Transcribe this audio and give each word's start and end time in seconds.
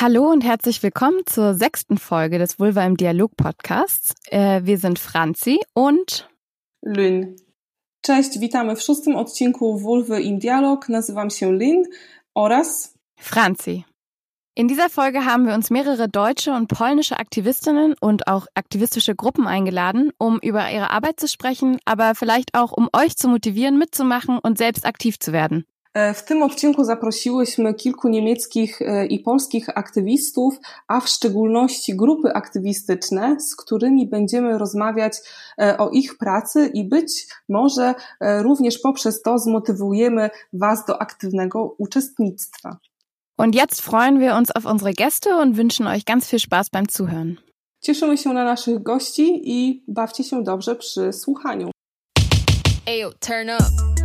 Hallo 0.00 0.30
und 0.30 0.44
herzlich 0.44 0.80
willkommen 0.84 1.26
zur 1.26 1.54
sechsten 1.54 1.98
Folge 1.98 2.38
des 2.38 2.60
Vulva 2.60 2.86
im 2.86 2.96
Dialog 2.96 3.36
Podcasts. 3.36 4.14
Äh, 4.30 4.60
wir 4.62 4.78
sind 4.78 5.00
Franzi 5.00 5.58
und 5.74 6.28
Lynn. 6.82 7.34
Cześć, 8.02 8.38
witamy 8.38 8.76
w 8.76 8.80
szóstym 8.80 9.16
odcinku 9.16 9.78
Vulva 9.80 10.18
im 10.18 10.38
Dialog. 10.38 10.88
Nazywam 10.88 11.30
się 11.30 11.52
Lynn 11.52 11.82
oraz 12.34 12.94
Franzi. 13.16 13.84
In 14.54 14.68
dieser 14.68 14.88
Folge 14.88 15.24
haben 15.24 15.46
wir 15.46 15.54
uns 15.54 15.68
mehrere 15.70 16.08
deutsche 16.08 16.52
und 16.52 16.68
polnische 16.68 17.18
Aktivistinnen 17.18 17.96
und 18.00 18.28
auch 18.28 18.46
aktivistische 18.54 19.16
Gruppen 19.16 19.48
eingeladen, 19.48 20.12
um 20.18 20.38
über 20.38 20.70
ihre 20.70 20.90
Arbeit 20.90 21.18
zu 21.18 21.26
sprechen, 21.26 21.80
aber 21.84 22.14
vielleicht 22.14 22.54
auch 22.54 22.70
um 22.70 22.88
euch 22.92 23.16
zu 23.16 23.26
motivieren, 23.26 23.78
mitzumachen 23.78 24.38
und 24.38 24.58
selbst 24.58 24.86
aktiv 24.86 25.18
zu 25.18 25.32
werden. 25.32 25.64
E, 25.98 26.14
w 26.14 26.24
tym 26.24 26.42
odcinku 26.42 26.84
zaprosiłyśmy 26.84 27.74
kilku 27.74 28.08
niemieckich 28.08 28.82
e, 28.82 29.06
i 29.06 29.20
polskich 29.20 29.68
aktywistów, 29.74 30.54
a 30.88 31.00
w 31.00 31.08
szczególności 31.08 31.96
grupy 31.96 32.32
aktywistyczne, 32.32 33.40
z 33.40 33.56
którymi 33.56 34.06
będziemy 34.06 34.58
rozmawiać 34.58 35.12
e, 35.60 35.78
o 35.78 35.90
ich 35.90 36.18
pracy 36.18 36.70
i 36.74 36.84
być 36.84 37.26
może 37.48 37.94
również 38.20 38.78
poprzez 38.78 39.22
to 39.22 39.38
zmotywujemy 39.38 40.30
Was 40.52 40.84
do 40.84 41.02
aktywnego 41.02 41.74
uczestnictwa. 41.78 42.76
Und 43.38 43.54
jetzt 43.54 43.80
freuen 43.80 44.20
wir 44.20 44.34
uns 44.34 44.56
auf 44.56 44.64
unsere 44.66 44.92
Gäste 44.92 45.30
und 45.42 45.56
wünschen 45.56 45.86
euch 45.86 46.04
ganz 46.04 46.26
viel 46.28 46.38
Spaß 46.38 46.70
beim 46.70 46.86
Zuhören. 46.90 47.36
Cieszymy 47.80 48.18
się 48.18 48.32
na 48.32 48.44
naszych 48.44 48.82
gości 48.82 49.40
i 49.44 49.84
bawcie 49.88 50.24
się 50.24 50.42
dobrze 50.42 50.76
przy 50.76 51.12
słuchaniu. 51.12 51.70
Ayo, 52.86 53.12
turn 53.20 53.50
up. 53.50 53.97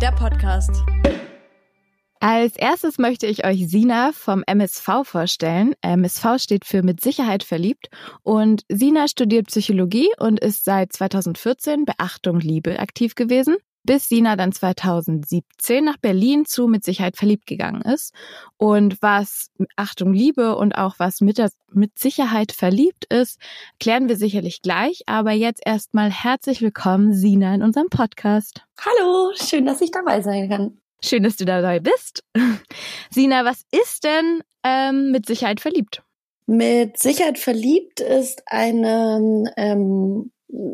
Der 0.00 0.12
Podcast. 0.12 0.70
Als 2.20 2.56
erstes 2.56 2.98
möchte 2.98 3.26
ich 3.26 3.44
euch 3.44 3.68
Sina 3.68 4.12
vom 4.12 4.42
MSV 4.46 5.02
vorstellen. 5.04 5.74
MSV 5.82 6.38
steht 6.38 6.64
für 6.64 6.82
mit 6.82 7.02
Sicherheit 7.02 7.42
verliebt 7.42 7.88
und 8.22 8.62
Sina 8.68 9.08
studiert 9.08 9.48
Psychologie 9.48 10.08
und 10.18 10.40
ist 10.40 10.64
seit 10.64 10.92
2014 10.94 11.84
Beachtung 11.84 12.40
Liebe 12.40 12.78
aktiv 12.78 13.14
gewesen, 13.14 13.56
bis 13.82 14.08
Sina 14.08 14.36
dann 14.36 14.52
2017 14.52 15.84
nach 15.84 15.96
Berlin 15.96 16.44
zu 16.44 16.66
mit 16.66 16.84
Sicherheit 16.84 17.16
verliebt 17.16 17.46
gegangen 17.46 17.82
ist. 17.82 18.14
Und 18.56 19.00
was 19.00 19.50
Achtung 19.76 20.12
Liebe 20.12 20.56
und 20.56 20.76
auch 20.76 20.94
was 20.98 21.20
mit, 21.20 21.38
der, 21.38 21.50
mit 21.72 21.98
Sicherheit 21.98 22.52
verliebt 22.52 23.06
ist, 23.06 23.38
klären 23.78 24.08
wir 24.08 24.16
sicherlich 24.16 24.62
gleich. 24.62 25.02
Aber 25.06 25.32
jetzt 25.32 25.62
erstmal 25.64 26.10
herzlich 26.10 26.60
willkommen, 26.60 27.14
Sina, 27.14 27.54
in 27.54 27.62
unserem 27.62 27.88
Podcast. 27.88 28.62
Hallo, 28.78 29.32
schön, 29.34 29.66
dass 29.66 29.80
ich 29.80 29.90
dabei 29.90 30.20
sein 30.20 30.48
kann. 30.48 30.78
Schön, 31.02 31.22
dass 31.22 31.36
du 31.36 31.44
dabei 31.44 31.80
bist. 31.80 32.24
Sina, 33.10 33.44
was 33.44 33.64
ist 33.70 34.04
denn 34.04 34.42
ähm, 34.62 35.10
mit 35.10 35.26
Sicherheit 35.26 35.60
verliebt? 35.60 36.02
Mit 36.46 36.98
Sicherheit 36.98 37.38
verliebt 37.38 38.00
ist 38.00 38.42
eine, 38.46 39.52
ähm, 39.56 40.32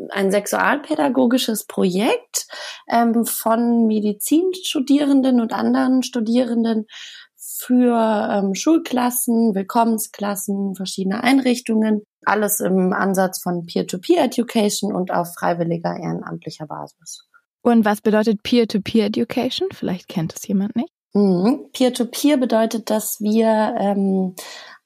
ein 0.09 0.31
sexualpädagogisches 0.31 1.65
Projekt 1.65 2.47
ähm, 2.89 3.25
von 3.25 3.87
Medizinstudierenden 3.87 5.41
und 5.41 5.53
anderen 5.53 6.03
Studierenden 6.03 6.87
für 7.35 8.29
ähm, 8.31 8.55
Schulklassen, 8.55 9.55
Willkommensklassen, 9.55 10.75
verschiedene 10.75 11.23
Einrichtungen. 11.23 12.03
Alles 12.25 12.59
im 12.59 12.93
Ansatz 12.93 13.41
von 13.41 13.65
Peer-to-Peer-Education 13.65 14.93
und 14.93 15.11
auf 15.11 15.33
freiwilliger 15.33 15.95
ehrenamtlicher 15.95 16.67
Basis. 16.67 17.25
Und 17.61 17.85
was 17.85 18.01
bedeutet 18.01 18.43
Peer-to-Peer-Education? 18.43 19.69
Vielleicht 19.73 20.07
kennt 20.07 20.35
es 20.35 20.47
jemand 20.47 20.75
nicht. 20.75 20.89
Mhm. 21.13 21.69
Peer-to-Peer 21.73 22.37
bedeutet, 22.37 22.89
dass 22.89 23.19
wir 23.21 23.75
ähm, 23.79 24.35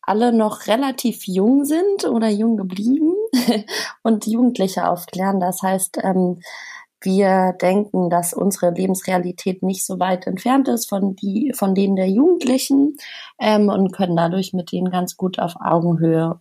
alle 0.01 0.34
noch 0.34 0.68
relativ 0.68 1.28
jung 1.28 1.66
sind 1.66 2.06
oder 2.06 2.30
jung 2.30 2.57
geblieben 2.57 3.13
und 4.03 4.28
Jugendliche 4.28 4.88
aufklären. 4.88 5.40
Das 5.40 5.62
heißt, 5.62 6.00
ähm, 6.03 6.40
wir 7.03 7.53
denken, 7.59 8.12
dass 8.12 8.34
unsere 8.34 8.72
Lebensrealität 8.72 9.64
nicht 9.64 9.86
so 9.86 10.00
weit 10.00 10.28
entfernt 10.28 10.68
ist 10.68 10.88
von, 10.88 11.16
die, 11.16 11.52
von 11.56 11.74
denen 11.74 11.96
der 11.96 12.09
Jugendlichen 12.09 12.96
ähm, 13.40 13.69
und 13.69 13.92
können 13.92 14.16
dadurch 14.16 14.53
mit 14.53 14.72
denen 14.72 14.92
ganz 14.92 15.18
gut 15.18 15.40
auf 15.40 15.56
Augenhöhe 15.59 16.40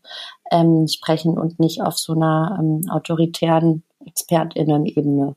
ähm, 0.51 0.87
sprechen 0.87 1.39
und 1.39 1.59
nicht 1.61 1.81
auf 1.81 1.99
so 1.99 2.13
einer 2.13 2.59
ähm, 2.61 2.83
autoritären 2.91 3.85
ExpertInnen-Ebene. 4.05 5.35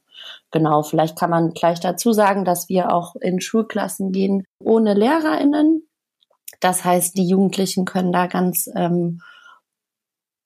Genau, 0.51 0.83
vielleicht 0.83 1.17
kann 1.17 1.29
man 1.29 1.53
gleich 1.53 1.79
dazu 1.79 2.11
sagen, 2.11 2.43
dass 2.43 2.67
wir 2.67 2.93
auch 2.93 3.15
in 3.15 3.39
Schulklassen 3.39 4.11
gehen 4.11 4.43
ohne 4.59 4.93
LehrerInnen. 4.93 5.87
Das 6.59 6.83
heißt, 6.83 7.17
die 7.17 7.27
Jugendlichen 7.27 7.85
können 7.85 8.11
da 8.11 8.27
ganz 8.27 8.69
ähm, 8.75 9.21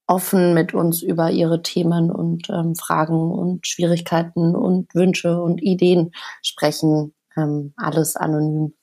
offen 0.07 0.53
mit 0.53 0.73
uns 0.73 1.03
über 1.03 1.29
ihre 1.29 1.61
Themen 1.61 2.09
und 2.11 2.49
ähm, 2.49 2.75
Fragen 2.75 3.31
und 3.31 3.67
Schwierigkeiten 3.67 4.55
und 4.55 4.93
Wünsche 4.95 5.41
und 5.41 5.61
Ideen 5.61 6.11
sprechen. 6.41 7.13
Ähm, 7.35 7.73
alles 7.77 8.15
anonym. 8.15 8.73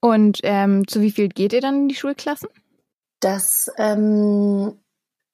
Und 0.00 0.40
ähm, 0.42 0.86
zu 0.86 1.00
wie 1.00 1.10
viel 1.10 1.28
geht 1.28 1.54
ihr 1.54 1.62
dann 1.62 1.82
in 1.82 1.88
die 1.88 1.94
Schulklassen? 1.94 2.48
Das 3.20 3.70
ähm, 3.78 4.78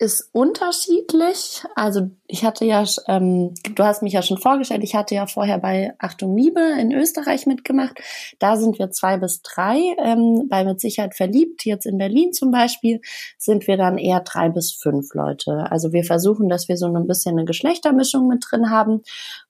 ist 0.01 0.31
unterschiedlich. 0.33 1.63
Also 1.75 2.09
ich 2.27 2.43
hatte 2.43 2.65
ja, 2.65 2.83
ähm, 3.07 3.53
du 3.75 3.85
hast 3.85 4.03
mich 4.03 4.15
ja 4.15 4.23
schon 4.23 4.39
vorgestellt, 4.39 4.83
ich 4.83 4.95
hatte 4.95 5.15
ja 5.15 5.27
vorher 5.27 5.59
bei 5.59 5.93
Achtung 5.99 6.39
Liebe 6.39 6.61
in 6.81 6.91
Österreich 6.91 7.45
mitgemacht. 7.45 8.01
Da 8.39 8.57
sind 8.57 8.79
wir 8.79 8.91
zwei 8.91 9.19
bis 9.19 9.43
drei. 9.43 9.79
Ähm, 9.99 10.47
bei 10.49 10.65
Mit 10.65 10.81
Sicherheit 10.81 11.15
verliebt, 11.15 11.67
jetzt 11.67 11.85
in 11.85 11.99
Berlin 11.99 12.33
zum 12.33 12.51
Beispiel, 12.51 13.03
sind 13.37 13.67
wir 13.67 13.77
dann 13.77 13.99
eher 13.99 14.21
drei 14.21 14.49
bis 14.49 14.73
fünf 14.73 15.13
Leute. 15.13 15.67
Also 15.71 15.93
wir 15.93 16.05
versuchen, 16.05 16.49
dass 16.49 16.67
wir 16.69 16.79
so 16.79 16.87
ein 16.87 17.07
bisschen 17.07 17.37
eine 17.37 17.45
Geschlechtermischung 17.45 18.27
mit 18.27 18.43
drin 18.51 18.71
haben. 18.71 19.03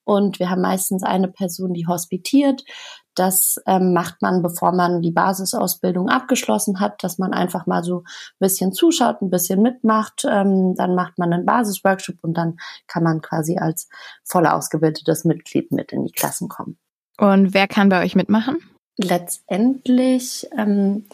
Und 0.02 0.40
wir 0.40 0.50
haben 0.50 0.62
meistens 0.62 1.04
eine 1.04 1.28
Person, 1.28 1.74
die 1.74 1.86
hospitiert. 1.86 2.64
Das 3.14 3.60
ähm, 3.66 3.92
macht 3.92 4.22
man, 4.22 4.42
bevor 4.42 4.72
man 4.72 5.02
die 5.02 5.10
Basisausbildung 5.10 6.08
abgeschlossen 6.08 6.80
hat, 6.80 7.02
dass 7.02 7.18
man 7.18 7.32
einfach 7.32 7.66
mal 7.66 7.82
so 7.82 7.98
ein 7.98 8.38
bisschen 8.38 8.72
zuschaut, 8.72 9.20
ein 9.20 9.30
bisschen 9.30 9.62
mitmacht. 9.62 10.24
Ähm, 10.28 10.74
dann 10.76 10.94
macht 10.94 11.18
man 11.18 11.32
einen 11.32 11.44
Basisworkshop 11.44 12.16
und 12.22 12.34
dann 12.34 12.58
kann 12.86 13.02
man 13.02 13.20
quasi 13.20 13.58
als 13.58 13.88
voll 14.24 14.46
ausgebildetes 14.46 15.24
Mitglied 15.24 15.72
mit 15.72 15.92
in 15.92 16.04
die 16.04 16.12
Klassen 16.12 16.48
kommen. 16.48 16.78
Und 17.18 17.52
wer 17.52 17.68
kann 17.68 17.88
bei 17.88 18.02
euch 18.02 18.14
mitmachen? 18.14 18.58
Letztendlich 18.96 20.48
ähm, 20.56 21.06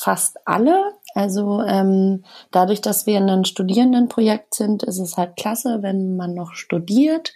fast 0.00 0.38
alle. 0.46 0.94
Also 1.14 1.62
ähm, 1.62 2.24
dadurch, 2.50 2.80
dass 2.80 3.06
wir 3.06 3.18
in 3.18 3.28
einem 3.28 3.44
Studierendenprojekt 3.44 4.54
sind, 4.54 4.82
ist 4.82 4.98
es 4.98 5.16
halt 5.16 5.36
klasse, 5.36 5.78
wenn 5.82 6.16
man 6.16 6.34
noch 6.34 6.54
studiert. 6.54 7.34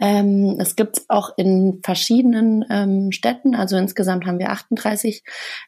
Ähm, 0.00 0.56
es 0.58 0.76
gibt 0.76 1.04
auch 1.08 1.30
in 1.36 1.80
verschiedenen 1.82 2.64
ähm, 2.68 3.12
Städten, 3.12 3.54
also 3.54 3.76
insgesamt 3.76 4.26
haben 4.26 4.38
wir 4.38 4.50
38 4.50 5.22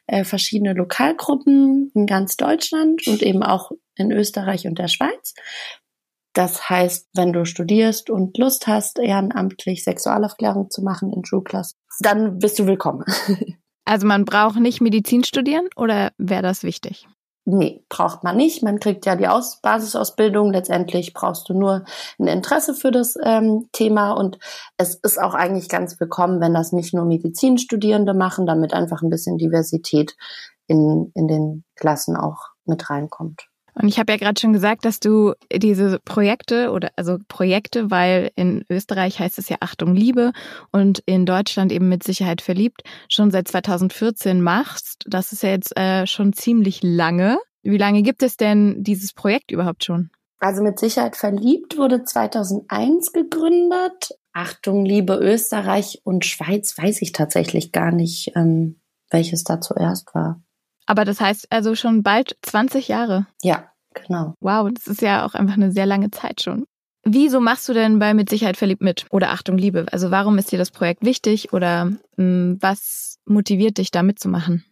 äh, 0.07 0.23
verschiedene 0.23 0.73
Lokalgruppen 0.73 1.91
in 1.95 2.05
ganz 2.05 2.37
Deutschland 2.37 3.07
und 3.07 3.23
eben 3.23 3.43
auch 3.43 3.71
in 3.95 4.11
Österreich 4.11 4.67
und 4.67 4.77
der 4.77 4.87
Schweiz. 4.87 5.33
Das 6.33 6.69
heißt, 6.69 7.09
wenn 7.15 7.33
du 7.33 7.45
studierst 7.45 8.09
und 8.09 8.37
Lust 8.37 8.67
hast, 8.67 8.99
ehrenamtlich 8.99 9.83
Sexualaufklärung 9.83 10.69
zu 10.69 10.83
machen 10.83 11.11
in 11.11 11.25
Schulklassen, 11.25 11.77
dann 12.01 12.37
bist 12.39 12.59
du 12.59 12.65
willkommen. 12.65 13.05
Also 13.85 14.05
man 14.05 14.23
braucht 14.23 14.59
nicht 14.59 14.81
Medizin 14.81 15.23
studieren 15.23 15.67
oder 15.75 16.11
wäre 16.19 16.43
das 16.43 16.61
wichtig? 16.61 17.07
Nee, 17.45 17.83
braucht 17.89 18.23
man 18.23 18.37
nicht. 18.37 18.61
Man 18.61 18.79
kriegt 18.79 19.05
ja 19.05 19.15
die 19.15 19.27
Aus 19.27 19.59
Basisausbildung. 19.61 20.51
Letztendlich 20.51 21.13
brauchst 21.13 21.49
du 21.49 21.53
nur 21.53 21.83
ein 22.19 22.27
Interesse 22.27 22.75
für 22.75 22.91
das 22.91 23.15
ähm, 23.23 23.69
Thema. 23.71 24.11
Und 24.11 24.37
es 24.77 24.95
ist 24.95 25.19
auch 25.19 25.33
eigentlich 25.33 25.67
ganz 25.67 25.99
willkommen, 25.99 26.41
wenn 26.41 26.53
das 26.53 26.73
nicht 26.73 26.93
nur 26.93 27.05
Medizinstudierende 27.05 28.13
machen, 28.13 28.45
damit 28.45 28.73
einfach 28.73 29.01
ein 29.01 29.09
bisschen 29.09 29.37
Diversität 29.37 30.15
in, 30.67 31.11
in 31.15 31.27
den 31.27 31.63
Klassen 31.75 32.15
auch 32.15 32.49
mit 32.65 32.89
reinkommt. 32.89 33.48
Und 33.81 33.87
ich 33.87 33.97
habe 33.97 34.11
ja 34.11 34.17
gerade 34.17 34.39
schon 34.39 34.51
gesagt, 34.51 34.83
dass 34.83 34.99
du 34.99 35.33
diese 35.53 35.99
Projekte 36.03 36.71
oder 36.71 36.89
also 36.97 37.17
Projekte, 37.29 37.89
weil 37.89 38.29
in 38.35 38.65
Österreich 38.69 39.19
heißt 39.19 39.39
es 39.39 39.47
ja 39.47 39.57
Achtung 39.61 39.95
Liebe 39.95 40.33
und 40.71 40.99
in 41.05 41.25
Deutschland 41.25 41.71
eben 41.71 41.87
mit 41.87 42.03
Sicherheit 42.03 42.41
verliebt, 42.41 42.81
schon 43.07 43.31
seit 43.31 43.47
2014 43.47 44.41
machst. 44.41 45.05
Das 45.07 45.31
ist 45.31 45.43
ja 45.43 45.49
jetzt 45.49 45.77
äh, 45.77 46.05
schon 46.07 46.33
ziemlich 46.33 46.81
lange. 46.83 47.39
Wie 47.63 47.77
lange 47.77 48.01
gibt 48.01 48.21
es 48.21 48.35
denn 48.35 48.83
dieses 48.83 49.13
Projekt 49.13 49.49
überhaupt 49.49 49.85
schon? 49.85 50.09
Also 50.39 50.61
mit 50.61 50.77
Sicherheit 50.77 51.15
verliebt 51.15 51.77
wurde 51.77 52.03
2001 52.03 53.13
gegründet. 53.13 54.09
Achtung 54.33 54.85
Liebe 54.85 55.15
Österreich 55.15 56.01
und 56.03 56.25
Schweiz 56.25 56.77
weiß 56.77 57.01
ich 57.01 57.13
tatsächlich 57.13 57.71
gar 57.71 57.91
nicht, 57.91 58.33
ähm, 58.35 58.81
welches 59.09 59.45
da 59.45 59.61
zuerst 59.61 60.13
war. 60.13 60.41
Aber 60.85 61.05
das 61.05 61.21
heißt 61.21 61.47
also 61.51 61.75
schon 61.75 62.03
bald 62.03 62.35
20 62.41 62.87
Jahre. 62.87 63.27
Ja, 63.43 63.68
genau. 63.93 64.33
Wow, 64.39 64.69
das 64.73 64.87
ist 64.87 65.01
ja 65.01 65.25
auch 65.25 65.33
einfach 65.33 65.55
eine 65.55 65.71
sehr 65.71 65.85
lange 65.85 66.11
Zeit 66.11 66.41
schon. 66.41 66.65
Wieso 67.03 67.39
machst 67.39 67.67
du 67.69 67.73
denn 67.73 67.99
bei 67.99 68.13
Mit 68.13 68.29
Sicherheit 68.29 68.57
verliebt 68.57 68.81
mit? 68.81 69.05
Oder 69.09 69.31
Achtung, 69.31 69.57
Liebe? 69.57 69.85
Also 69.91 70.11
warum 70.11 70.37
ist 70.37 70.51
dir 70.51 70.59
das 70.59 70.71
Projekt 70.71 71.03
wichtig 71.03 71.53
oder 71.53 71.85
mh, 71.85 71.99
hm, 72.17 72.57
was 72.59 73.17
motiviert 73.25 73.77
dich 73.77 73.91
da 73.91 74.03
mitzumachen? 74.03 74.65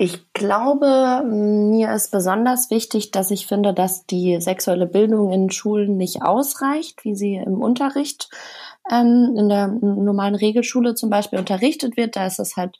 Ich 0.00 0.32
glaube, 0.32 1.24
mir 1.26 1.92
ist 1.92 2.12
besonders 2.12 2.70
wichtig, 2.70 3.10
dass 3.10 3.32
ich 3.32 3.48
finde, 3.48 3.74
dass 3.74 4.06
die 4.06 4.40
sexuelle 4.40 4.86
Bildung 4.86 5.32
in 5.32 5.50
Schulen 5.50 5.96
nicht 5.96 6.22
ausreicht, 6.22 7.04
wie 7.04 7.16
sie 7.16 7.34
im 7.34 7.60
Unterricht 7.60 8.30
ähm, 8.92 9.34
in 9.36 9.48
der 9.48 9.66
normalen 9.66 10.36
Regelschule 10.36 10.94
zum 10.94 11.10
Beispiel 11.10 11.40
unterrichtet 11.40 11.96
wird. 11.96 12.14
Da 12.14 12.28
ist 12.28 12.38
es 12.38 12.56
halt 12.56 12.78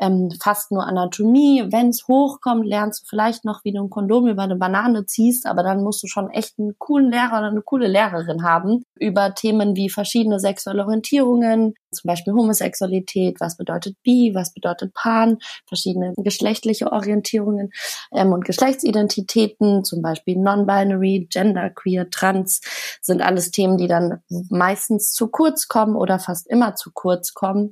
ähm, 0.00 0.30
fast 0.42 0.72
nur 0.72 0.86
Anatomie. 0.86 1.64
Wenn 1.70 1.90
es 1.90 2.08
hochkommt, 2.08 2.66
lernst 2.66 3.02
du 3.02 3.06
vielleicht 3.08 3.44
noch, 3.44 3.64
wie 3.64 3.72
du 3.72 3.82
ein 3.82 3.90
Kondom 3.90 4.26
über 4.26 4.42
eine 4.42 4.56
Banane 4.56 5.06
ziehst, 5.06 5.46
aber 5.46 5.62
dann 5.62 5.82
musst 5.82 6.02
du 6.02 6.06
schon 6.06 6.30
echt 6.30 6.58
einen 6.58 6.76
coolen 6.78 7.10
Lehrer 7.10 7.38
oder 7.38 7.48
eine 7.48 7.62
coole 7.62 7.86
Lehrerin 7.86 8.42
haben 8.42 8.84
über 8.96 9.34
Themen 9.34 9.76
wie 9.76 9.90
verschiedene 9.90 10.40
sexuelle 10.40 10.84
Orientierungen, 10.84 11.74
zum 11.92 12.08
Beispiel 12.08 12.32
Homosexualität, 12.32 13.40
was 13.40 13.56
bedeutet 13.56 13.96
Bi, 14.02 14.32
was 14.34 14.52
bedeutet 14.52 14.92
Pan, 14.94 15.38
verschiedene 15.66 16.12
geschlechtliche 16.16 16.90
Orientierungen 16.90 17.70
ähm, 18.12 18.32
und 18.32 18.44
Geschlechtsidentitäten, 18.44 19.84
zum 19.84 20.02
Beispiel 20.02 20.36
Non-Binary, 20.36 21.28
Genderqueer, 21.30 22.10
Trans, 22.10 22.60
sind 23.00 23.22
alles 23.22 23.52
Themen, 23.52 23.78
die 23.78 23.86
dann 23.86 24.22
meistens 24.50 25.12
zu 25.12 25.28
kurz 25.28 25.68
kommen 25.68 25.94
oder 25.94 26.18
fast 26.18 26.48
immer 26.48 26.74
zu 26.74 26.90
kurz 26.92 27.32
kommen 27.32 27.70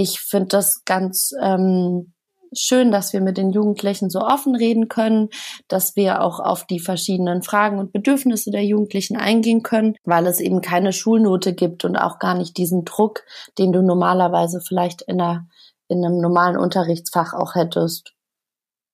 ich 0.00 0.20
finde 0.20 0.48
das 0.48 0.84
ganz 0.84 1.32
ähm, 1.42 2.12
schön, 2.52 2.92
dass 2.92 3.12
wir 3.12 3.20
mit 3.20 3.36
den 3.36 3.50
Jugendlichen 3.50 4.10
so 4.10 4.20
offen 4.20 4.54
reden 4.54 4.88
können, 4.88 5.28
dass 5.66 5.96
wir 5.96 6.22
auch 6.22 6.38
auf 6.38 6.64
die 6.66 6.78
verschiedenen 6.78 7.42
Fragen 7.42 7.80
und 7.80 7.92
Bedürfnisse 7.92 8.52
der 8.52 8.64
Jugendlichen 8.64 9.16
eingehen 9.16 9.64
können, 9.64 9.96
weil 10.04 10.28
es 10.28 10.38
eben 10.38 10.60
keine 10.60 10.92
Schulnote 10.92 11.52
gibt 11.52 11.84
und 11.84 11.96
auch 11.96 12.20
gar 12.20 12.34
nicht 12.34 12.56
diesen 12.58 12.84
Druck, 12.84 13.24
den 13.58 13.72
du 13.72 13.82
normalerweise 13.82 14.60
vielleicht 14.60 15.02
in, 15.02 15.20
einer, 15.20 15.48
in 15.88 16.04
einem 16.04 16.20
normalen 16.20 16.56
Unterrichtsfach 16.56 17.34
auch 17.34 17.56
hättest. 17.56 18.14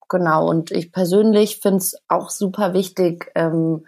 Genau, 0.08 0.48
und 0.48 0.70
ich 0.70 0.90
persönlich 0.90 1.58
finde 1.60 1.78
es 1.78 1.98
auch 2.08 2.30
super 2.30 2.72
wichtig, 2.72 3.30
ähm, 3.34 3.84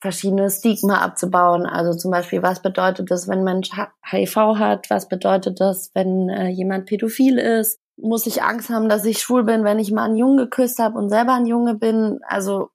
verschiedene 0.00 0.50
Stigma 0.50 0.98
abzubauen. 0.98 1.66
Also 1.66 1.96
zum 1.96 2.10
Beispiel, 2.10 2.42
was 2.42 2.62
bedeutet 2.62 3.10
das, 3.10 3.28
wenn 3.28 3.44
Mensch 3.44 3.70
HIV 4.04 4.36
hat? 4.36 4.90
Was 4.90 5.08
bedeutet 5.08 5.60
das, 5.60 5.90
wenn 5.94 6.28
äh, 6.28 6.48
jemand 6.48 6.86
pädophil 6.86 7.38
ist? 7.38 7.80
Muss 7.96 8.26
ich 8.26 8.42
Angst 8.42 8.70
haben, 8.70 8.88
dass 8.88 9.04
ich 9.04 9.18
schwul 9.18 9.44
bin, 9.44 9.64
wenn 9.64 9.80
ich 9.80 9.90
mal 9.90 10.04
einen 10.04 10.16
Jungen 10.16 10.36
geküsst 10.36 10.78
habe 10.78 10.96
und 10.98 11.08
selber 11.08 11.34
ein 11.34 11.46
Junge 11.46 11.74
bin? 11.74 12.20
Also 12.22 12.68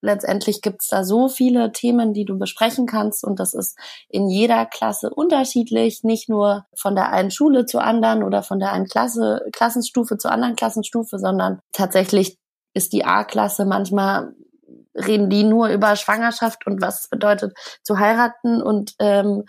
letztendlich 0.00 0.62
gibt's 0.62 0.88
da 0.88 1.04
so 1.04 1.28
viele 1.28 1.72
Themen, 1.72 2.14
die 2.14 2.24
du 2.24 2.38
besprechen 2.38 2.86
kannst 2.86 3.24
und 3.24 3.38
das 3.38 3.52
ist 3.52 3.78
in 4.08 4.28
jeder 4.28 4.64
Klasse 4.64 5.10
unterschiedlich, 5.10 6.04
nicht 6.04 6.28
nur 6.28 6.64
von 6.74 6.94
der 6.94 7.12
einen 7.12 7.30
Schule 7.30 7.66
zur 7.66 7.82
anderen 7.82 8.22
oder 8.22 8.42
von 8.42 8.58
der 8.58 8.72
einen 8.72 8.86
Klasse, 8.86 9.42
Klassenstufe 9.52 10.16
zur 10.16 10.30
anderen 10.30 10.56
Klassenstufe, 10.56 11.18
sondern 11.18 11.60
tatsächlich 11.72 12.38
ist 12.72 12.92
die 12.92 13.04
A-Klasse 13.04 13.64
manchmal 13.64 14.34
reden 14.96 15.30
die 15.30 15.44
nur 15.44 15.68
über 15.68 15.96
Schwangerschaft 15.96 16.66
und 16.66 16.80
was 16.80 17.04
es 17.04 17.08
bedeutet 17.08 17.56
zu 17.82 17.98
heiraten 17.98 18.62
und 18.62 18.94
ähm, 18.98 19.44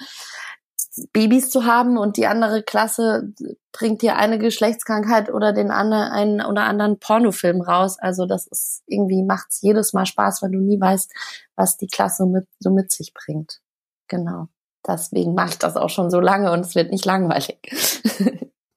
Babys 1.13 1.49
zu 1.49 1.65
haben 1.65 1.97
und 1.97 2.17
die 2.17 2.27
andere 2.27 2.63
Klasse 2.63 3.31
bringt 3.71 4.01
dir 4.01 4.15
eine 4.15 4.39
Geschlechtskrankheit 4.39 5.31
oder 5.31 5.53
den 5.53 5.69
anderen 5.69 6.11
einen 6.11 6.41
oder 6.41 6.63
anderen 6.63 6.99
Pornofilm 6.99 7.61
raus. 7.61 7.97
Also 7.99 8.25
das 8.25 8.47
ist 8.47 8.83
irgendwie 8.87 9.23
macht's 9.23 9.61
jedes 9.61 9.93
Mal 9.93 10.05
Spaß, 10.05 10.41
weil 10.41 10.51
du 10.51 10.59
nie 10.59 10.79
weißt, 10.79 11.11
was 11.55 11.77
die 11.77 11.87
Klasse 11.87 12.25
mit, 12.25 12.47
so 12.59 12.71
mit 12.71 12.91
sich 12.91 13.13
bringt. 13.13 13.59
Genau. 14.07 14.47
Deswegen 14.87 15.33
mache 15.35 15.49
ich 15.49 15.59
das 15.59 15.75
auch 15.75 15.89
schon 15.89 16.09
so 16.09 16.19
lange 16.19 16.51
und 16.51 16.61
es 16.61 16.75
wird 16.75 16.91
nicht 16.91 17.05
langweilig. 17.05 17.59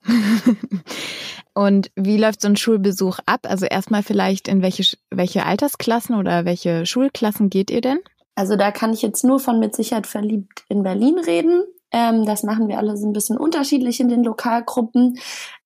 Und 1.54 1.90
wie 1.96 2.16
läuft 2.16 2.42
so 2.42 2.48
ein 2.48 2.56
Schulbesuch 2.56 3.18
ab? 3.26 3.40
Also 3.44 3.66
erstmal 3.66 4.02
vielleicht 4.02 4.48
in 4.48 4.62
welche, 4.62 4.96
welche 5.10 5.44
Altersklassen 5.44 6.14
oder 6.14 6.44
welche 6.44 6.86
Schulklassen 6.86 7.50
geht 7.50 7.70
ihr 7.70 7.80
denn? 7.80 7.98
Also 8.34 8.56
da 8.56 8.70
kann 8.70 8.92
ich 8.92 9.02
jetzt 9.02 9.24
nur 9.24 9.40
von 9.40 9.58
mit 9.58 9.74
Sicherheit 9.74 10.06
verliebt 10.06 10.64
in 10.68 10.82
Berlin 10.82 11.18
reden. 11.18 11.64
Ähm, 11.92 12.24
das 12.24 12.42
machen 12.42 12.68
wir 12.68 12.78
alle 12.78 12.96
so 12.96 13.06
ein 13.06 13.12
bisschen 13.12 13.36
unterschiedlich 13.36 14.00
in 14.00 14.08
den 14.08 14.22
Lokalgruppen. 14.22 15.18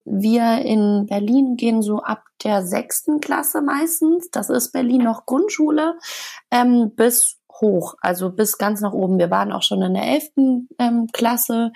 Wir 0.04 0.58
in 0.58 1.06
Berlin 1.06 1.56
gehen 1.56 1.82
so 1.82 2.00
ab 2.00 2.24
der 2.42 2.66
sechsten 2.66 3.20
Klasse 3.20 3.62
meistens. 3.62 4.30
Das 4.30 4.50
ist 4.50 4.72
Berlin 4.72 5.02
noch 5.02 5.26
Grundschule 5.26 5.96
ähm, 6.50 6.92
bis 6.94 7.40
hoch, 7.60 7.94
also 8.00 8.30
bis 8.30 8.58
ganz 8.58 8.80
nach 8.80 8.92
oben. 8.92 9.18
Wir 9.18 9.30
waren 9.30 9.52
auch 9.52 9.62
schon 9.62 9.82
in 9.82 9.94
der 9.94 10.04
elften 10.04 10.68
ähm, 10.78 11.08
Klasse. 11.12 11.72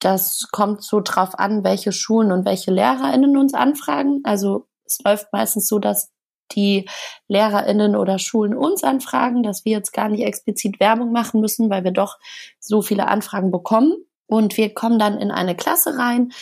Das 0.00 0.48
kommt 0.50 0.82
so 0.82 1.00
drauf 1.00 1.38
an, 1.38 1.62
welche 1.62 1.92
Schulen 1.92 2.32
und 2.32 2.44
welche 2.44 2.70
LehrerInnen 2.70 3.36
uns 3.36 3.54
anfragen. 3.54 4.20
Also 4.24 4.66
es 4.84 4.98
läuft 5.04 5.32
meistens 5.32 5.68
so, 5.68 5.78
dass 5.78 6.10
die 6.52 6.88
LehrerInnen 7.28 7.94
oder 7.94 8.18
Schulen 8.18 8.54
uns 8.54 8.82
anfragen, 8.82 9.42
dass 9.42 9.64
wir 9.64 9.72
jetzt 9.72 9.92
gar 9.92 10.08
nicht 10.08 10.24
explizit 10.24 10.80
Werbung 10.80 11.12
machen 11.12 11.40
müssen, 11.40 11.70
weil 11.70 11.84
wir 11.84 11.92
doch 11.92 12.18
so 12.58 12.82
viele 12.82 13.06
Anfragen 13.08 13.50
bekommen. 13.50 13.92
Und 14.26 14.56
wir 14.56 14.72
kommen 14.74 14.98
dann 14.98 15.18
in 15.18 15.30
eine 15.30 15.56
Klasse 15.56 15.98
rein. 15.98 16.32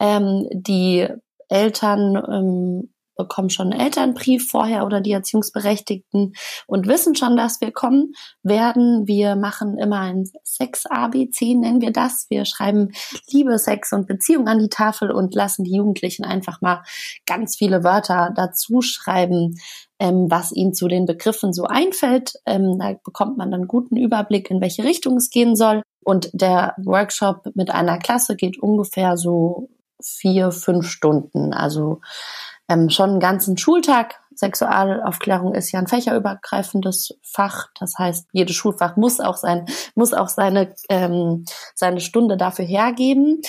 Ähm, 0.00 0.46
die 0.52 1.08
Eltern 1.48 2.16
ähm, 2.30 2.94
bekommen 3.18 3.50
schon 3.50 3.72
einen 3.72 3.80
Elternbrief 3.80 4.48
vorher 4.48 4.86
oder 4.86 5.02
die 5.02 5.12
Erziehungsberechtigten 5.12 6.32
und 6.66 6.86
wissen 6.86 7.14
schon, 7.14 7.36
dass 7.36 7.60
wir 7.60 7.72
kommen 7.72 8.14
werden. 8.42 9.06
Wir 9.06 9.36
machen 9.36 9.76
immer 9.76 10.00
ein 10.00 10.24
Sex-ABC, 10.44 11.54
nennen 11.54 11.82
wir 11.82 11.92
das. 11.92 12.26
Wir 12.30 12.46
schreiben 12.46 12.92
Liebe, 13.30 13.58
Sex 13.58 13.92
und 13.92 14.06
Beziehung 14.06 14.46
an 14.48 14.60
die 14.60 14.70
Tafel 14.70 15.10
und 15.10 15.34
lassen 15.34 15.64
die 15.64 15.76
Jugendlichen 15.76 16.24
einfach 16.24 16.62
mal 16.62 16.82
ganz 17.26 17.56
viele 17.56 17.84
Wörter 17.84 18.32
dazu 18.34 18.80
schreiben, 18.80 19.56
ähm, 19.98 20.30
was 20.30 20.52
ihnen 20.52 20.72
zu 20.72 20.86
den 20.88 21.04
Begriffen 21.04 21.52
so 21.52 21.64
einfällt. 21.64 22.34
Ähm, 22.46 22.78
da 22.78 22.94
bekommt 23.04 23.36
man 23.36 23.50
dann 23.50 23.66
guten 23.66 23.96
Überblick, 23.96 24.50
in 24.50 24.60
welche 24.60 24.84
Richtung 24.84 25.16
es 25.16 25.30
gehen 25.30 25.56
soll. 25.56 25.82
Und 26.04 26.30
der 26.32 26.74
Workshop 26.78 27.50
mit 27.54 27.70
einer 27.70 27.98
Klasse 27.98 28.36
geht 28.36 28.58
ungefähr 28.62 29.16
so 29.16 29.68
vier, 30.00 30.52
fünf 30.52 30.88
Stunden. 30.88 31.52
Also 31.52 32.00
ähm, 32.68 32.90
schon 32.90 33.10
einen 33.10 33.20
ganzen 33.20 33.56
Schultag. 33.56 34.20
Sexualaufklärung 34.34 35.54
ist 35.54 35.72
ja 35.72 35.80
ein 35.80 35.88
fächerübergreifendes 35.88 37.18
Fach. 37.22 37.66
Das 37.80 37.98
heißt, 37.98 38.28
jedes 38.32 38.54
Schulfach 38.54 38.96
muss 38.96 39.18
auch 39.18 39.36
sein, 39.36 39.66
muss 39.96 40.12
auch 40.12 40.28
seine, 40.28 40.74
ähm, 40.88 41.44
seine 41.74 42.00
Stunde 42.00 42.36
dafür 42.36 42.64
hergeben. 42.64 43.40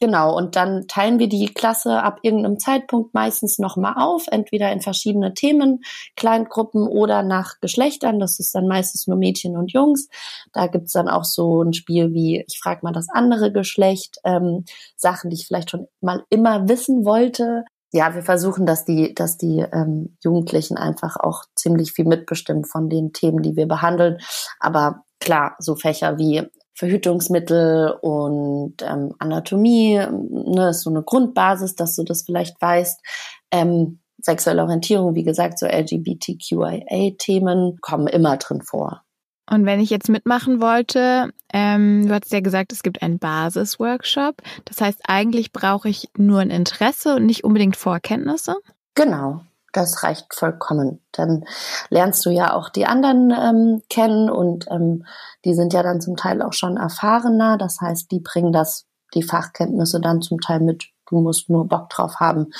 Genau. 0.00 0.36
Und 0.36 0.54
dann 0.54 0.86
teilen 0.86 1.18
wir 1.18 1.30
die 1.30 1.46
Klasse 1.46 2.02
ab 2.02 2.18
irgendeinem 2.20 2.58
Zeitpunkt 2.58 3.14
meistens 3.14 3.58
nochmal 3.58 3.94
auf, 3.96 4.26
entweder 4.30 4.70
in 4.70 4.82
verschiedene 4.82 5.32
Themen, 5.32 5.82
Kleingruppen 6.14 6.86
oder 6.86 7.22
nach 7.22 7.60
Geschlechtern. 7.60 8.18
Das 8.18 8.38
ist 8.38 8.54
dann 8.54 8.68
meistens 8.68 9.06
nur 9.06 9.16
Mädchen 9.16 9.56
und 9.56 9.72
Jungs. 9.72 10.08
Da 10.52 10.66
gibt's 10.66 10.92
dann 10.92 11.08
auch 11.08 11.24
so 11.24 11.62
ein 11.62 11.72
Spiel 11.72 12.12
wie, 12.12 12.44
ich 12.46 12.58
frage 12.58 12.80
mal 12.82 12.92
das 12.92 13.08
andere 13.08 13.50
Geschlecht, 13.50 14.18
ähm, 14.24 14.66
Sachen, 14.96 15.30
die 15.30 15.36
ich 15.36 15.46
vielleicht 15.46 15.70
schon 15.70 15.86
mal 16.02 16.24
immer 16.28 16.68
wissen 16.68 17.06
wollte 17.06 17.64
ja, 17.94 18.14
wir 18.16 18.22
versuchen, 18.22 18.66
dass 18.66 18.84
die, 18.84 19.14
dass 19.14 19.38
die 19.38 19.64
ähm, 19.72 20.16
Jugendlichen 20.20 20.76
einfach 20.76 21.16
auch 21.16 21.44
ziemlich 21.54 21.92
viel 21.92 22.06
mitbestimmen 22.06 22.64
von 22.64 22.90
den 22.90 23.12
Themen, 23.12 23.40
die 23.40 23.54
wir 23.54 23.68
behandeln. 23.68 24.18
Aber 24.58 25.04
klar, 25.20 25.54
so 25.60 25.76
Fächer 25.76 26.18
wie 26.18 26.42
Verhütungsmittel 26.74 27.96
und 28.02 28.74
ähm, 28.82 29.14
Anatomie, 29.20 29.98
ne, 29.98 30.70
ist 30.70 30.82
so 30.82 30.90
eine 30.90 31.04
Grundbasis, 31.04 31.76
dass 31.76 31.94
du 31.94 32.02
das 32.02 32.22
vielleicht 32.22 32.60
weißt. 32.60 33.00
Ähm, 33.52 34.00
sexuelle 34.20 34.62
Orientierung, 34.62 35.14
wie 35.14 35.22
gesagt, 35.22 35.60
so 35.60 35.66
LGBTQIA-Themen 35.66 37.78
kommen 37.80 38.08
immer 38.08 38.38
drin 38.38 38.62
vor. 38.62 39.03
Und 39.50 39.66
wenn 39.66 39.80
ich 39.80 39.90
jetzt 39.90 40.08
mitmachen 40.08 40.60
wollte, 40.60 41.30
ähm, 41.52 42.06
du 42.06 42.14
hast 42.14 42.32
ja 42.32 42.40
gesagt, 42.40 42.72
es 42.72 42.82
gibt 42.82 43.02
einen 43.02 43.18
Basisworkshop. 43.18 44.36
Das 44.64 44.80
heißt, 44.80 45.02
eigentlich 45.06 45.52
brauche 45.52 45.88
ich 45.88 46.08
nur 46.16 46.40
ein 46.40 46.50
Interesse 46.50 47.16
und 47.16 47.26
nicht 47.26 47.44
unbedingt 47.44 47.76
Vorkenntnisse. 47.76 48.56
Genau, 48.94 49.42
das 49.72 50.02
reicht 50.02 50.34
vollkommen. 50.34 51.00
Dann 51.12 51.44
lernst 51.90 52.24
du 52.24 52.30
ja 52.30 52.54
auch 52.54 52.70
die 52.70 52.86
anderen 52.86 53.30
ähm, 53.30 53.82
kennen 53.90 54.30
und 54.30 54.66
ähm, 54.70 55.04
die 55.44 55.54
sind 55.54 55.74
ja 55.74 55.82
dann 55.82 56.00
zum 56.00 56.16
Teil 56.16 56.40
auch 56.40 56.54
schon 56.54 56.76
erfahrener. 56.76 57.58
Das 57.58 57.80
heißt, 57.80 58.10
die 58.10 58.20
bringen 58.20 58.52
das, 58.52 58.86
die 59.14 59.22
Fachkenntnisse 59.22 60.00
dann 60.00 60.22
zum 60.22 60.40
Teil 60.40 60.60
mit. 60.60 60.86
Du 61.06 61.20
musst 61.20 61.50
nur 61.50 61.68
Bock 61.68 61.90
drauf 61.90 62.18
haben. 62.18 62.52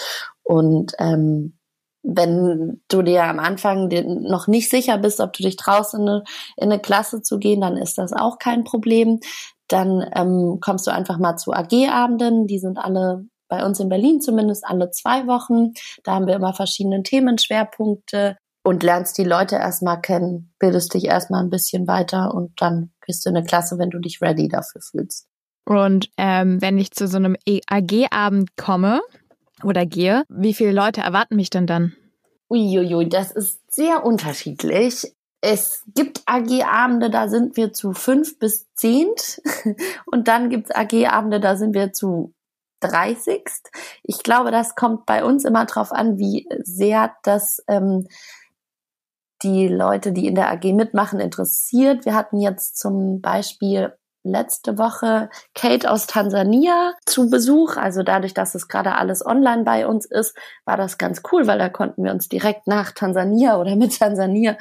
Und 0.43 0.93
ähm, 0.99 1.57
wenn 2.04 2.82
du 2.88 3.02
dir 3.02 3.25
am 3.25 3.38
Anfang 3.38 3.88
noch 3.88 4.46
nicht 4.46 4.70
sicher 4.70 4.99
bist, 4.99 5.20
ob 5.20 5.32
du 5.32 5.42
dich 5.42 5.56
traust, 5.56 5.94
in 5.94 6.02
eine, 6.02 6.25
in 6.56 6.70
eine 6.70 6.78
Klasse 6.78 7.23
zu 7.23 7.38
gehen, 7.38 7.62
dann 7.62 7.76
ist 7.76 7.99
das 7.99 8.12
auch 8.12 8.38
kein 8.38 8.62
Problem. 8.62 9.20
Dann 9.68 10.04
ähm, 10.14 10.58
kommst 10.61 10.87
du 10.87 10.92
einfach 10.92 11.18
mal 11.18 11.37
zu 11.37 11.52
AG-Abenden. 11.52 12.46
Die 12.46 12.58
sind 12.58 12.78
alle 12.78 13.25
bei 13.49 13.64
uns 13.64 13.80
in 13.80 13.88
Berlin 13.88 14.20
zumindest 14.20 14.64
alle 14.66 14.90
zwei 14.90 15.26
Wochen. 15.26 15.73
Da 16.02 16.14
haben 16.14 16.26
wir 16.26 16.34
immer 16.34 16.52
verschiedene 16.52 17.02
Themenschwerpunkte. 17.02 18.37
und 18.62 18.82
lernst 18.82 19.16
die 19.18 19.25
Leute 19.25 19.56
erstmal 19.56 20.00
kennen, 20.00 20.52
bildest 20.58 20.94
dich 20.94 21.04
erstmal 21.04 21.42
ein 21.42 21.50
bisschen 21.50 21.87
weiter 21.87 22.34
und 22.34 22.52
dann 22.61 22.92
gehst 23.04 23.25
du 23.25 23.30
in 23.30 23.37
eine 23.37 23.46
Klasse, 23.46 23.78
wenn 23.78 23.90
du 23.90 23.99
dich 23.99 24.20
ready 24.20 24.49
dafür 24.49 24.80
fühlst. 24.80 25.26
Und 25.66 26.11
ähm, 26.18 26.61
wenn 26.61 26.76
ich 26.76 26.90
zu 26.90 27.06
so 27.06 27.16
einem 27.16 27.37
AG-Abend 27.46 28.56
komme 28.56 29.00
oder 29.64 29.87
gehe, 29.87 30.25
wie 30.28 30.54
viele 30.54 30.73
Leute 30.73 31.00
erwarten 31.00 31.37
mich 31.37 31.50
denn 31.50 31.66
dann? 31.66 31.94
Uiuiui, 32.50 33.09
das 33.09 33.33
ist 33.33 33.61
sehr 33.75 34.04
unterschiedlich. 34.04 35.12
Es 35.40 35.83
gibt 35.94 36.23
AG-Abende, 36.26 37.11
da 37.11 37.28
sind 37.28 37.56
wir 37.56 37.73
zu 37.73 37.92
fünf 37.92 38.38
bis 38.38 38.66
zehn. 38.75 39.09
Und 40.06 40.28
dann 40.28 40.49
gibt 40.49 40.71
es 40.71 40.75
AG-Abende, 40.75 41.40
da 41.40 41.56
sind 41.56 41.75
wir 41.75 41.92
zu 41.92 42.33
30. 42.80 43.44
Ich 44.02 44.23
glaube, 44.23 44.50
das 44.50 44.75
kommt 44.75 45.06
bei 45.06 45.25
uns 45.25 45.44
immer 45.44 45.66
drauf 45.66 45.92
an, 45.92 46.18
wie 46.18 46.49
sehr 46.62 47.14
das 47.23 47.62
ähm, 47.68 48.06
die 49.42 49.68
Leute, 49.68 50.12
die 50.12 50.26
in 50.26 50.35
der 50.35 50.50
AG 50.50 50.73
mitmachen, 50.73 51.21
interessiert. 51.21 52.04
Wir 52.04 52.14
hatten 52.14 52.40
jetzt 52.40 52.78
zum 52.78 53.21
Beispiel 53.21 53.92
letzte 54.25 54.78
Woche 54.78 55.28
Kate 55.54 55.90
aus 55.90 56.07
Tansania 56.07 56.95
zu 57.07 57.31
Besuch. 57.31 57.76
Also 57.76 58.02
dadurch, 58.02 58.35
dass 58.35 58.54
es 58.54 58.69
gerade 58.69 58.97
alles 58.97 59.25
online 59.25 59.64
bei 59.64 59.87
uns 59.87 60.07
ist, 60.07 60.37
war 60.64 60.76
das 60.76 60.99
ganz 60.99 61.23
cool, 61.31 61.47
weil 61.47 61.59
da 61.59 61.69
konnten 61.69 62.02
wir 62.02 62.11
uns 62.11 62.28
direkt 62.28 62.66
nach 62.66 62.93
Tansania 62.93 63.59
oder 63.59 63.76
mit 63.76 63.99
Tansania 63.99 64.57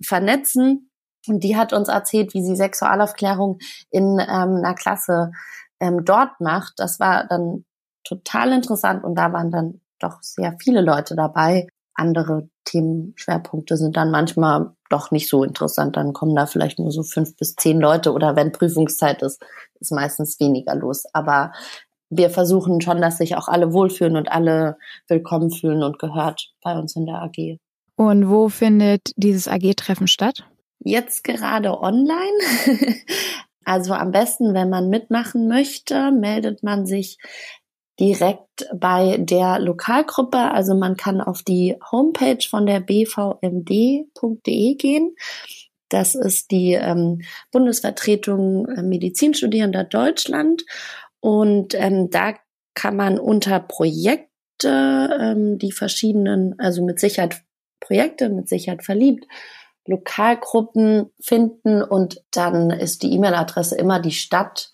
vernetzen. 0.00 0.90
Und 1.26 1.42
die 1.42 1.56
hat 1.56 1.72
uns 1.72 1.88
erzählt, 1.88 2.34
wie 2.34 2.44
sie 2.44 2.54
Sexualaufklärung 2.54 3.58
in 3.90 4.20
ähm, 4.20 4.56
einer 4.56 4.74
Klasse 4.74 5.32
ähm, 5.80 6.04
dort 6.04 6.40
macht. 6.40 6.74
Das 6.76 7.00
war 7.00 7.26
dann 7.26 7.64
total 8.04 8.52
interessant 8.52 9.02
und 9.02 9.16
da 9.16 9.32
waren 9.32 9.50
dann 9.50 9.80
doch 9.98 10.22
sehr 10.22 10.56
viele 10.62 10.82
Leute 10.82 11.16
dabei. 11.16 11.66
Andere 11.94 12.48
Themenschwerpunkte 12.64 13.76
sind 13.76 13.96
dann 13.96 14.10
manchmal 14.10 14.75
doch 14.90 15.10
nicht 15.10 15.28
so 15.28 15.44
interessant. 15.44 15.96
Dann 15.96 16.12
kommen 16.12 16.34
da 16.34 16.46
vielleicht 16.46 16.78
nur 16.78 16.90
so 16.90 17.02
fünf 17.02 17.36
bis 17.36 17.54
zehn 17.54 17.80
Leute 17.80 18.12
oder 18.12 18.36
wenn 18.36 18.52
Prüfungszeit 18.52 19.22
ist, 19.22 19.42
ist 19.80 19.92
meistens 19.92 20.38
weniger 20.40 20.74
los. 20.74 21.04
Aber 21.12 21.52
wir 22.08 22.30
versuchen 22.30 22.80
schon, 22.80 23.00
dass 23.00 23.18
sich 23.18 23.36
auch 23.36 23.48
alle 23.48 23.72
wohlfühlen 23.72 24.16
und 24.16 24.30
alle 24.30 24.78
willkommen 25.08 25.50
fühlen 25.50 25.82
und 25.82 25.98
gehört 25.98 26.52
bei 26.62 26.78
uns 26.78 26.96
in 26.96 27.06
der 27.06 27.22
AG. 27.22 27.58
Und 27.96 28.28
wo 28.28 28.48
findet 28.48 29.12
dieses 29.16 29.48
AG-Treffen 29.48 30.06
statt? 30.06 30.44
Jetzt 30.78 31.24
gerade 31.24 31.80
online. 31.80 32.38
also 33.64 33.94
am 33.94 34.12
besten, 34.12 34.54
wenn 34.54 34.68
man 34.68 34.88
mitmachen 34.88 35.48
möchte, 35.48 36.12
meldet 36.12 36.62
man 36.62 36.86
sich 36.86 37.18
direkt 37.98 38.68
bei 38.74 39.16
der 39.18 39.58
Lokalgruppe. 39.58 40.38
Also 40.38 40.74
man 40.74 40.96
kann 40.96 41.20
auf 41.20 41.42
die 41.42 41.76
Homepage 41.90 42.44
von 42.48 42.66
der 42.66 42.80
bvmd.de 42.80 44.74
gehen. 44.74 45.14
Das 45.88 46.14
ist 46.14 46.50
die 46.50 46.72
ähm, 46.72 47.22
Bundesvertretung 47.52 48.66
äh, 48.68 48.82
Medizinstudierender 48.82 49.84
Deutschland. 49.84 50.64
Und 51.20 51.74
ähm, 51.74 52.10
da 52.10 52.34
kann 52.74 52.96
man 52.96 53.18
unter 53.18 53.60
Projekte 53.60 54.28
ähm, 55.20 55.58
die 55.58 55.72
verschiedenen, 55.72 56.58
also 56.58 56.84
mit 56.84 57.00
Sicherheit 57.00 57.42
Projekte, 57.80 58.28
mit 58.28 58.48
Sicherheit 58.48 58.84
verliebt, 58.84 59.26
Lokalgruppen 59.86 61.12
finden 61.20 61.82
und 61.82 62.22
dann 62.32 62.70
ist 62.70 63.02
die 63.02 63.12
E-Mail-Adresse 63.12 63.76
immer 63.76 64.00
die 64.00 64.12
Stadt 64.12 64.72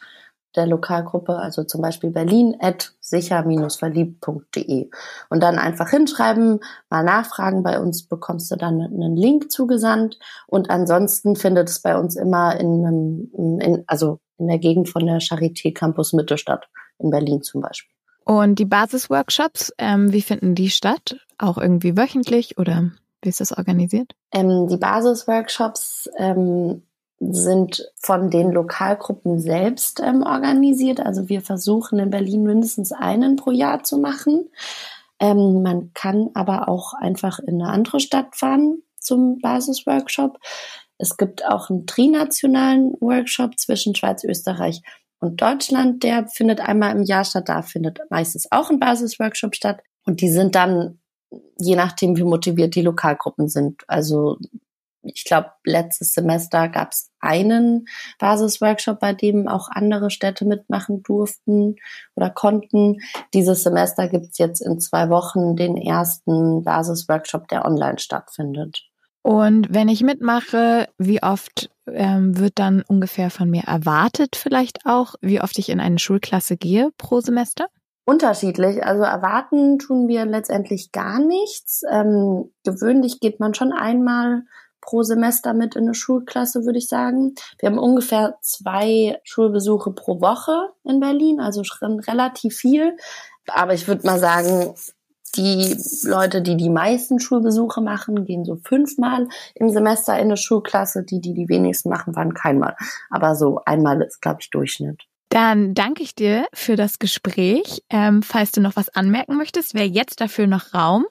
der 0.56 0.66
Lokalgruppe, 0.66 1.36
also 1.36 1.64
zum 1.64 1.80
Beispiel 1.82 2.10
Berlin 2.10 2.56
at 2.60 2.92
sicher-verliebt.de 3.00 4.90
und 5.30 5.42
dann 5.42 5.58
einfach 5.58 5.90
hinschreiben, 5.90 6.60
mal 6.90 7.02
nachfragen. 7.02 7.62
Bei 7.62 7.80
uns 7.80 8.06
bekommst 8.06 8.50
du 8.50 8.56
dann 8.56 8.80
einen 8.80 9.16
Link 9.16 9.50
zugesandt 9.50 10.18
und 10.46 10.70
ansonsten 10.70 11.36
findet 11.36 11.68
es 11.68 11.80
bei 11.80 11.96
uns 11.96 12.16
immer 12.16 12.58
in, 12.58 12.86
einem, 12.86 13.30
in 13.34 13.84
also 13.86 14.18
in 14.38 14.48
der 14.48 14.58
Gegend 14.58 14.88
von 14.88 15.06
der 15.06 15.20
Charité 15.20 15.72
Campus 15.72 16.12
Mitte 16.12 16.38
statt, 16.38 16.68
in 16.98 17.10
Berlin 17.10 17.42
zum 17.42 17.60
Beispiel. 17.60 17.94
Und 18.24 18.58
die 18.58 18.64
Basisworkshops, 18.64 19.72
ähm, 19.78 20.12
wie 20.12 20.22
finden 20.22 20.54
die 20.54 20.70
statt? 20.70 21.16
Auch 21.38 21.58
irgendwie 21.58 21.96
wöchentlich 21.96 22.58
oder 22.58 22.92
wie 23.20 23.28
ist 23.28 23.40
das 23.40 23.56
organisiert? 23.56 24.14
Ähm, 24.32 24.68
die 24.68 24.76
Basisworkshops 24.76 26.08
ähm, 26.18 26.82
sind 27.30 27.88
von 28.00 28.30
den 28.30 28.50
Lokalgruppen 28.50 29.38
selbst 29.38 30.00
ähm, 30.00 30.22
organisiert. 30.22 31.00
Also 31.00 31.28
wir 31.28 31.40
versuchen 31.40 31.98
in 31.98 32.10
Berlin 32.10 32.42
mindestens 32.42 32.92
einen 32.92 33.36
pro 33.36 33.50
Jahr 33.50 33.84
zu 33.84 33.98
machen. 33.98 34.50
Ähm, 35.20 35.62
man 35.62 35.92
kann 35.94 36.30
aber 36.34 36.68
auch 36.68 36.94
einfach 36.94 37.38
in 37.38 37.62
eine 37.62 37.70
andere 37.70 38.00
Stadt 38.00 38.34
fahren 38.34 38.82
zum 38.98 39.38
Basisworkshop. 39.38 40.38
Es 40.98 41.16
gibt 41.16 41.46
auch 41.46 41.70
einen 41.70 41.86
trinationalen 41.86 42.94
Workshop 43.00 43.58
zwischen 43.58 43.94
Schweiz, 43.94 44.24
Österreich 44.24 44.82
und 45.20 45.40
Deutschland. 45.40 46.02
Der 46.02 46.26
findet 46.26 46.60
einmal 46.60 46.96
im 46.96 47.04
Jahr 47.04 47.24
statt. 47.24 47.48
Da 47.48 47.62
findet 47.62 48.00
meistens 48.10 48.50
auch 48.50 48.70
ein 48.70 48.80
Basisworkshop 48.80 49.54
statt. 49.54 49.80
Und 50.04 50.20
die 50.20 50.28
sind 50.28 50.56
dann, 50.56 50.98
je 51.58 51.76
nachdem, 51.76 52.16
wie 52.16 52.24
motiviert 52.24 52.74
die 52.74 52.82
Lokalgruppen 52.82 53.48
sind. 53.48 53.82
Also 53.86 54.38
ich 55.02 55.24
glaube, 55.24 55.50
letztes 55.64 56.14
Semester 56.14 56.68
gab 56.68 56.92
es 56.92 57.10
einen 57.20 57.86
Basisworkshop, 58.18 59.00
bei 59.00 59.12
dem 59.12 59.48
auch 59.48 59.68
andere 59.70 60.10
Städte 60.10 60.44
mitmachen 60.44 61.02
durften 61.02 61.76
oder 62.14 62.30
konnten. 62.30 62.98
Dieses 63.34 63.62
Semester 63.62 64.08
gibt 64.08 64.26
es 64.32 64.38
jetzt 64.38 64.60
in 64.60 64.80
zwei 64.80 65.08
Wochen 65.08 65.56
den 65.56 65.76
ersten 65.76 66.64
Basisworkshop, 66.64 67.48
der 67.48 67.64
online 67.64 67.98
stattfindet. 67.98 68.82
Und 69.22 69.72
wenn 69.72 69.88
ich 69.88 70.02
mitmache, 70.02 70.88
wie 70.98 71.22
oft 71.22 71.70
ähm, 71.86 72.38
wird 72.38 72.58
dann 72.58 72.82
ungefähr 72.82 73.30
von 73.30 73.48
mir 73.48 73.62
erwartet, 73.62 74.34
vielleicht 74.34 74.84
auch, 74.84 75.14
wie 75.20 75.40
oft 75.40 75.58
ich 75.58 75.68
in 75.68 75.80
eine 75.80 76.00
Schulklasse 76.00 76.56
gehe 76.56 76.90
pro 76.98 77.20
Semester? 77.20 77.68
Unterschiedlich. 78.04 78.84
Also 78.84 79.04
erwarten 79.04 79.78
tun 79.78 80.08
wir 80.08 80.26
letztendlich 80.26 80.90
gar 80.90 81.20
nichts. 81.20 81.82
Ähm, 81.88 82.52
gewöhnlich 82.64 83.20
geht 83.20 83.38
man 83.38 83.54
schon 83.54 83.72
einmal 83.72 84.42
pro 84.82 85.02
Semester 85.02 85.54
mit 85.54 85.74
in 85.74 85.84
eine 85.84 85.94
Schulklasse, 85.94 86.66
würde 86.66 86.78
ich 86.78 86.88
sagen. 86.88 87.34
Wir 87.58 87.70
haben 87.70 87.78
ungefähr 87.78 88.36
zwei 88.42 89.18
Schulbesuche 89.24 89.92
pro 89.92 90.20
Woche 90.20 90.68
in 90.84 91.00
Berlin, 91.00 91.40
also 91.40 91.64
schon 91.64 92.00
relativ 92.00 92.56
viel. 92.56 92.96
Aber 93.48 93.72
ich 93.72 93.88
würde 93.88 94.06
mal 94.06 94.18
sagen, 94.18 94.74
die 95.34 95.74
Leute, 96.02 96.42
die 96.42 96.56
die 96.56 96.68
meisten 96.68 97.18
Schulbesuche 97.18 97.80
machen, 97.80 98.26
gehen 98.26 98.44
so 98.44 98.56
fünfmal 98.56 99.28
im 99.54 99.70
Semester 99.70 100.14
in 100.18 100.26
eine 100.26 100.36
Schulklasse. 100.36 101.04
Die, 101.04 101.20
die 101.20 101.32
die 101.32 101.48
wenigsten 101.48 101.88
machen, 101.88 102.14
waren 102.14 102.34
keinmal. 102.34 102.76
Aber 103.08 103.34
so 103.34 103.60
einmal 103.64 104.02
ist, 104.02 104.20
glaube 104.20 104.38
ich, 104.42 104.50
Durchschnitt. 104.50 105.02
Dann 105.30 105.72
danke 105.72 106.02
ich 106.02 106.14
dir 106.14 106.46
für 106.52 106.76
das 106.76 106.98
Gespräch. 106.98 107.82
Ähm, 107.88 108.22
falls 108.22 108.52
du 108.52 108.60
noch 108.60 108.76
was 108.76 108.90
anmerken 108.90 109.36
möchtest, 109.38 109.72
wäre 109.72 109.86
jetzt 109.86 110.20
dafür 110.20 110.46
noch 110.46 110.74
Raum. 110.74 111.06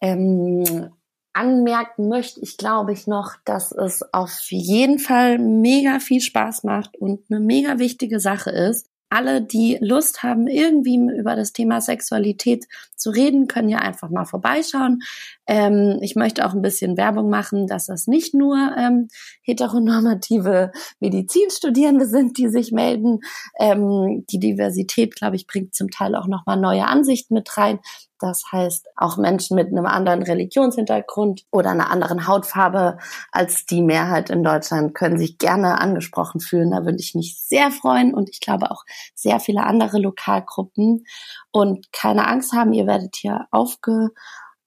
Ähm, 0.00 0.92
anmerken 1.34 2.08
möchte 2.08 2.40
ich, 2.40 2.56
glaube 2.56 2.92
ich, 2.92 3.06
noch, 3.06 3.34
dass 3.44 3.72
es 3.72 4.02
auf 4.12 4.46
jeden 4.50 4.98
Fall 4.98 5.38
mega 5.38 5.98
viel 5.98 6.20
Spaß 6.20 6.64
macht 6.64 6.96
und 6.96 7.20
eine 7.30 7.40
mega 7.40 7.78
wichtige 7.78 8.20
Sache 8.20 8.50
ist. 8.50 8.88
Alle, 9.10 9.42
die 9.42 9.78
Lust 9.80 10.24
haben, 10.24 10.48
irgendwie 10.48 10.96
über 10.96 11.36
das 11.36 11.52
Thema 11.52 11.80
Sexualität 11.80 12.66
zu 12.96 13.10
reden, 13.10 13.46
können 13.46 13.68
ja 13.68 13.78
einfach 13.78 14.10
mal 14.10 14.24
vorbeischauen. 14.24 15.02
Ähm, 15.46 15.98
ich 16.00 16.16
möchte 16.16 16.44
auch 16.44 16.52
ein 16.52 16.62
bisschen 16.62 16.96
Werbung 16.96 17.30
machen, 17.30 17.68
dass 17.68 17.86
das 17.86 18.08
nicht 18.08 18.34
nur 18.34 18.56
ähm, 18.76 19.08
heteronormative 19.42 20.72
Medizinstudierende 20.98 22.06
sind, 22.06 22.38
die 22.38 22.48
sich 22.48 22.72
melden. 22.72 23.20
Ähm, 23.60 24.24
die 24.30 24.40
Diversität, 24.40 25.14
glaube 25.14 25.36
ich, 25.36 25.46
bringt 25.46 25.74
zum 25.74 25.90
Teil 25.90 26.16
auch 26.16 26.26
nochmal 26.26 26.58
neue 26.58 26.86
Ansichten 26.86 27.34
mit 27.34 27.56
rein. 27.56 27.78
Das 28.24 28.42
heißt, 28.50 28.88
auch 28.96 29.18
Menschen 29.18 29.54
mit 29.54 29.68
einem 29.68 29.84
anderen 29.84 30.22
Religionshintergrund 30.22 31.44
oder 31.50 31.72
einer 31.72 31.90
anderen 31.90 32.26
Hautfarbe 32.26 32.96
als 33.30 33.66
die 33.66 33.82
Mehrheit 33.82 34.30
in 34.30 34.42
Deutschland 34.42 34.94
können 34.94 35.18
sich 35.18 35.36
gerne 35.36 35.78
angesprochen 35.78 36.40
fühlen. 36.40 36.70
Da 36.70 36.86
würde 36.86 37.00
ich 37.00 37.14
mich 37.14 37.38
sehr 37.38 37.70
freuen 37.70 38.14
und 38.14 38.30
ich 38.30 38.40
glaube 38.40 38.70
auch 38.70 38.84
sehr 39.14 39.40
viele 39.40 39.64
andere 39.64 39.98
Lokalgruppen. 39.98 41.04
Und 41.52 41.92
keine 41.92 42.26
Angst 42.26 42.54
haben, 42.54 42.72
ihr 42.72 42.86
werdet 42.86 43.14
hier 43.16 43.46
aufge 43.50 44.08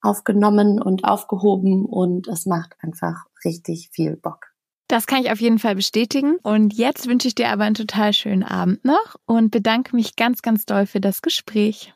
aufgenommen 0.04 0.80
und 0.80 1.04
aufgehoben 1.04 1.84
und 1.84 2.28
es 2.28 2.46
macht 2.46 2.76
einfach 2.82 3.26
richtig 3.44 3.90
viel 3.92 4.16
Bock. 4.18 4.54
Das 4.88 5.08
kann 5.08 5.24
ich 5.24 5.32
auf 5.32 5.42
jeden 5.42 5.58
Fall 5.58 5.74
bestätigen. 5.74 6.38
Und 6.44 6.76
jetzt 6.76 7.08
wünsche 7.08 7.28
ich 7.28 7.34
dir 7.34 7.50
aber 7.50 7.64
einen 7.64 7.74
total 7.74 8.14
schönen 8.14 8.44
Abend 8.44 8.86
noch 8.86 9.16
und 9.26 9.50
bedanke 9.50 9.96
mich 9.96 10.16
ganz, 10.16 10.44
ganz 10.44 10.68
doll 10.68 10.86
für 10.86 11.02
das 11.02 11.24
Gespräch. 11.24 11.96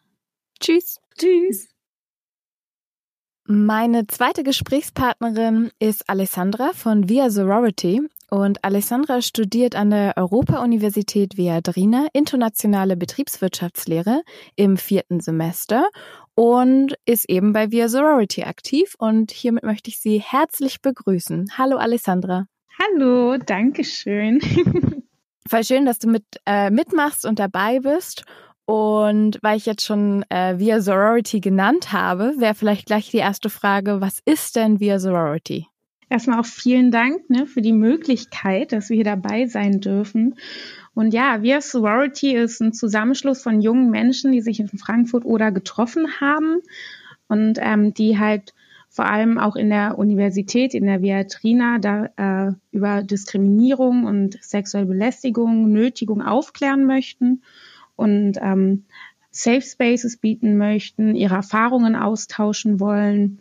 Tschüss. 0.61 0.99
Tschüss. 1.17 1.67
Meine 3.45 4.05
zweite 4.05 4.43
Gesprächspartnerin 4.43 5.71
ist 5.79 6.07
Alessandra 6.07 6.71
von 6.73 7.09
Via 7.09 7.31
Sorority 7.31 8.01
und 8.29 8.63
Alessandra 8.63 9.23
studiert 9.23 9.75
an 9.75 9.89
der 9.89 10.13
Europa-Universität 10.15 11.35
Viadrina 11.35 12.07
internationale 12.13 12.95
Betriebswirtschaftslehre 12.95 14.21
im 14.55 14.77
vierten 14.77 15.19
Semester 15.19 15.89
und 16.35 16.95
ist 17.05 17.27
eben 17.27 17.53
bei 17.53 17.71
Via 17.71 17.89
Sorority 17.89 18.43
aktiv 18.43 18.95
und 18.99 19.31
hiermit 19.31 19.63
möchte 19.63 19.89
ich 19.89 19.99
Sie 19.99 20.21
herzlich 20.21 20.81
begrüßen. 20.81 21.57
Hallo 21.57 21.77
Alessandra. 21.77 22.45
Hallo, 22.79 23.37
danke 23.37 23.83
schön. 23.83 24.39
Voll 25.49 25.63
schön, 25.63 25.85
dass 25.85 25.97
du 25.97 26.07
mit 26.07 26.23
äh, 26.45 26.69
mitmachst 26.69 27.25
und 27.25 27.39
dabei 27.39 27.79
bist. 27.79 28.23
Und 28.65 29.39
weil 29.41 29.57
ich 29.57 29.65
jetzt 29.65 29.85
schon 29.85 30.23
äh, 30.29 30.57
Via 30.59 30.81
Sorority 30.81 31.39
genannt 31.39 31.91
habe, 31.91 32.35
wäre 32.37 32.55
vielleicht 32.55 32.85
gleich 32.85 33.09
die 33.09 33.17
erste 33.17 33.49
Frage, 33.49 34.01
was 34.01 34.19
ist 34.25 34.55
denn 34.55 34.79
Via 34.79 34.99
Sorority? 34.99 35.67
Erstmal 36.09 36.39
auch 36.39 36.45
vielen 36.45 36.91
Dank 36.91 37.29
ne, 37.29 37.47
für 37.47 37.61
die 37.61 37.73
Möglichkeit, 37.73 38.73
dass 38.73 38.89
wir 38.89 38.95
hier 38.95 39.05
dabei 39.05 39.47
sein 39.47 39.79
dürfen. 39.79 40.35
Und 40.93 41.13
ja, 41.13 41.41
Via 41.41 41.61
Sorority 41.61 42.35
ist 42.35 42.61
ein 42.61 42.73
Zusammenschluss 42.73 43.41
von 43.41 43.61
jungen 43.61 43.89
Menschen, 43.91 44.31
die 44.31 44.41
sich 44.41 44.59
in 44.59 44.67
Frankfurt 44.67 45.25
oder 45.25 45.51
getroffen 45.51 46.19
haben 46.19 46.61
und 47.27 47.57
ähm, 47.61 47.93
die 47.93 48.19
halt 48.19 48.53
vor 48.89 49.05
allem 49.05 49.37
auch 49.37 49.55
in 49.55 49.69
der 49.69 49.97
Universität, 49.97 50.73
in 50.73 50.85
der 50.85 51.01
Viatrina, 51.01 51.79
da 51.79 52.09
äh, 52.17 52.51
über 52.71 53.03
Diskriminierung 53.03 54.03
und 54.03 54.37
sexuelle 54.43 54.85
Belästigung, 54.85 55.71
Nötigung 55.71 56.21
aufklären 56.21 56.85
möchten 56.85 57.41
und 58.01 58.33
ähm, 58.41 58.85
Safe 59.31 59.61
Spaces 59.61 60.17
bieten 60.17 60.57
möchten, 60.57 61.15
ihre 61.15 61.35
Erfahrungen 61.35 61.95
austauschen 61.95 62.79
wollen. 62.81 63.39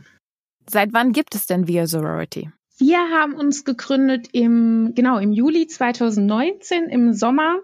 Seit 0.68 0.92
wann 0.92 1.12
gibt 1.12 1.34
es 1.34 1.46
denn 1.46 1.66
Via 1.66 1.86
Sorority? 1.86 2.50
Wir 2.78 2.98
haben 3.10 3.34
uns 3.34 3.64
gegründet 3.64 4.28
im, 4.32 4.92
genau, 4.94 5.18
im 5.18 5.32
Juli 5.32 5.66
2019, 5.66 6.84
im 6.84 7.12
Sommer. 7.12 7.58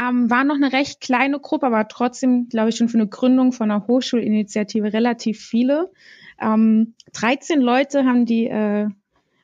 Ähm, 0.00 0.30
war 0.30 0.44
noch 0.44 0.54
eine 0.54 0.72
recht 0.72 1.00
kleine 1.00 1.40
Gruppe, 1.40 1.66
aber 1.66 1.88
trotzdem, 1.88 2.48
glaube 2.48 2.68
ich, 2.68 2.76
schon 2.76 2.88
für 2.88 2.98
eine 2.98 3.08
Gründung 3.08 3.52
von 3.52 3.70
einer 3.70 3.88
Hochschulinitiative 3.88 4.92
relativ 4.92 5.40
viele. 5.40 5.90
Ähm, 6.40 6.94
13 7.14 7.60
Leute 7.60 8.04
haben 8.04 8.24
die 8.24 8.46
äh, 8.46 8.88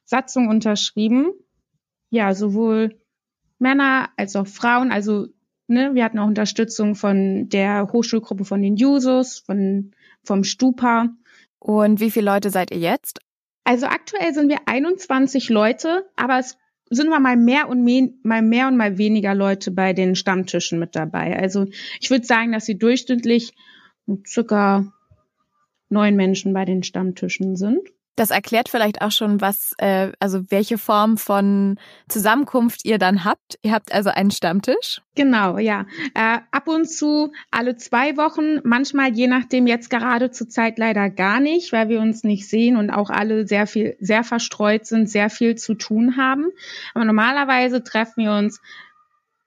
Satzung 0.04 0.48
unterschrieben. 0.48 1.32
Ja, 2.10 2.34
sowohl 2.34 3.00
Männer 3.58 4.10
als 4.16 4.36
auch 4.36 4.46
Frauen, 4.46 4.92
also 4.92 5.26
Ne, 5.70 5.94
wir 5.94 6.02
hatten 6.02 6.18
auch 6.18 6.26
Unterstützung 6.26 6.94
von 6.94 7.50
der 7.50 7.92
Hochschulgruppe 7.92 8.46
von 8.46 8.62
den 8.62 8.76
Jusos, 8.76 9.40
von, 9.40 9.92
vom 10.24 10.42
Stupa. 10.42 11.10
Und 11.58 12.00
wie 12.00 12.10
viele 12.10 12.24
Leute 12.24 12.48
seid 12.48 12.70
ihr 12.70 12.78
jetzt? 12.78 13.20
Also 13.64 13.84
aktuell 13.84 14.32
sind 14.32 14.48
wir 14.48 14.60
21 14.64 15.50
Leute, 15.50 16.06
aber 16.16 16.38
es 16.38 16.56
sind 16.88 17.10
mal 17.10 17.36
mehr 17.36 17.68
und 17.68 17.84
mehr, 17.84 18.08
mal 18.22 18.40
mehr 18.40 18.68
und 18.68 18.78
mal 18.78 18.96
weniger 18.96 19.34
Leute 19.34 19.70
bei 19.70 19.92
den 19.92 20.14
Stammtischen 20.14 20.78
mit 20.78 20.96
dabei. 20.96 21.38
Also 21.38 21.66
ich 22.00 22.08
würde 22.08 22.24
sagen, 22.24 22.52
dass 22.52 22.64
sie 22.64 22.78
durchschnittlich 22.78 23.52
circa 24.26 24.90
neun 25.90 26.16
Menschen 26.16 26.54
bei 26.54 26.64
den 26.64 26.82
Stammtischen 26.82 27.56
sind. 27.56 27.80
Das 28.18 28.30
erklärt 28.30 28.68
vielleicht 28.68 29.00
auch 29.00 29.12
schon, 29.12 29.40
was, 29.40 29.74
äh, 29.78 30.10
also 30.18 30.50
welche 30.50 30.76
Form 30.76 31.18
von 31.18 31.78
Zusammenkunft 32.08 32.84
ihr 32.84 32.98
dann 32.98 33.24
habt. 33.24 33.60
Ihr 33.62 33.70
habt 33.70 33.92
also 33.92 34.10
einen 34.10 34.32
Stammtisch. 34.32 35.00
Genau, 35.14 35.56
ja. 35.58 35.86
Äh, 36.14 36.38
ab 36.50 36.66
und 36.66 36.90
zu 36.90 37.30
alle 37.52 37.76
zwei 37.76 38.16
Wochen, 38.16 38.58
manchmal 38.64 39.12
je 39.12 39.28
nachdem 39.28 39.68
jetzt 39.68 39.88
gerade 39.88 40.32
zur 40.32 40.48
Zeit 40.48 40.78
leider 40.78 41.10
gar 41.10 41.38
nicht, 41.38 41.72
weil 41.72 41.88
wir 41.88 42.00
uns 42.00 42.24
nicht 42.24 42.48
sehen 42.48 42.76
und 42.76 42.90
auch 42.90 43.10
alle 43.10 43.46
sehr 43.46 43.68
viel, 43.68 43.96
sehr 44.00 44.24
verstreut 44.24 44.84
sind, 44.84 45.08
sehr 45.08 45.30
viel 45.30 45.54
zu 45.54 45.74
tun 45.74 46.16
haben. 46.16 46.46
Aber 46.94 47.04
normalerweise 47.04 47.84
treffen 47.84 48.24
wir 48.24 48.32
uns 48.32 48.60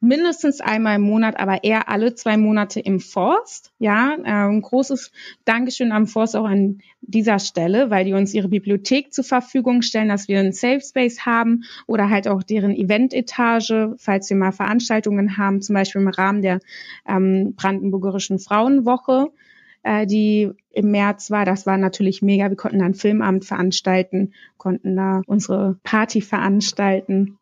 mindestens 0.01 0.59
einmal 0.59 0.95
im 0.95 1.03
Monat, 1.03 1.39
aber 1.39 1.63
eher 1.63 1.87
alle 1.87 2.15
zwei 2.15 2.35
Monate 2.35 2.79
im 2.79 2.99
Forst. 2.99 3.71
Ja, 3.77 4.15
äh, 4.15 4.49
ein 4.49 4.61
großes 4.61 5.11
Dankeschön 5.45 5.91
am 5.91 6.07
Forst 6.07 6.35
auch 6.35 6.45
an 6.45 6.79
dieser 7.01 7.39
Stelle, 7.39 7.89
weil 7.89 8.03
die 8.03 8.13
uns 8.13 8.33
ihre 8.33 8.49
Bibliothek 8.49 9.13
zur 9.13 9.23
Verfügung 9.23 9.83
stellen, 9.83 10.09
dass 10.09 10.27
wir 10.27 10.39
einen 10.39 10.53
Safe 10.53 10.81
Space 10.81 11.25
haben 11.25 11.63
oder 11.87 12.09
halt 12.09 12.27
auch 12.27 12.43
deren 12.43 12.75
Eventetage, 12.75 13.95
falls 13.97 14.29
wir 14.29 14.37
mal 14.37 14.51
Veranstaltungen 14.51 15.37
haben, 15.37 15.61
zum 15.61 15.75
Beispiel 15.75 16.01
im 16.01 16.07
Rahmen 16.07 16.41
der 16.41 16.59
ähm, 17.07 17.53
Brandenburgerischen 17.55 18.39
Frauenwoche 18.39 19.31
äh, 19.83 20.05
die 20.05 20.51
im 20.71 20.91
März 20.91 21.31
war. 21.31 21.45
Das 21.45 21.65
war 21.65 21.77
natürlich 21.77 22.21
mega. 22.21 22.49
Wir 22.49 22.57
konnten 22.57 22.79
dann 22.79 22.93
Filmabend 22.93 23.45
veranstalten, 23.45 24.33
konnten 24.57 24.95
da 24.95 25.21
unsere 25.25 25.79
Party 25.83 26.21
veranstalten. 26.21 27.37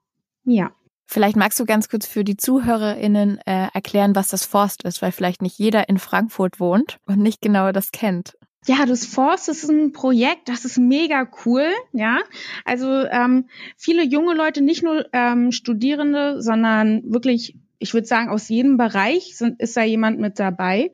Ja. 0.46 0.72
Vielleicht 1.12 1.38
magst 1.38 1.60
du 1.60 1.66
ganz 1.66 1.90
kurz 1.90 2.06
für 2.06 2.24
die 2.24 2.38
ZuhörerInnen 2.38 3.40
äh, 3.48 3.70
erklären, 3.74 4.14
was 4.14 4.28
das 4.28 4.46
Forst 4.46 4.84
ist, 4.84 5.02
weil 5.02 5.12
vielleicht 5.12 5.42
nicht 5.42 5.58
jeder 5.58 5.90
in 5.90 5.98
Frankfurt 5.98 6.60
wohnt 6.60 7.00
und 7.08 7.18
nicht 7.18 7.42
genau 7.42 7.72
das 7.72 7.92
kennt. 7.92 8.38
Ja, 8.68 8.86
das 8.86 9.08
Forst 9.08 9.50
ist 9.50 9.68
ein 9.68 9.92
Projekt, 9.92 10.50
das 10.50 10.66
ist 10.66 10.78
mega 10.78 11.28
cool, 11.46 11.66
ja. 11.94 12.20
Also 12.64 13.06
ähm, 13.06 13.50
viele 13.76 14.04
junge 14.04 14.36
Leute, 14.36 14.62
nicht 14.62 14.84
nur 14.84 15.08
ähm, 15.12 15.52
Studierende, 15.52 16.44
sondern 16.44 17.02
wirklich, 17.12 17.56
ich 17.80 17.96
würde 17.96 18.06
sagen, 18.06 18.30
aus 18.30 18.48
jedem 18.48 18.78
Bereich 18.78 19.36
sind, 19.36 19.60
ist 19.60 19.76
da 19.76 19.82
jemand 19.82 20.20
mit 20.20 20.38
dabei. 20.38 20.92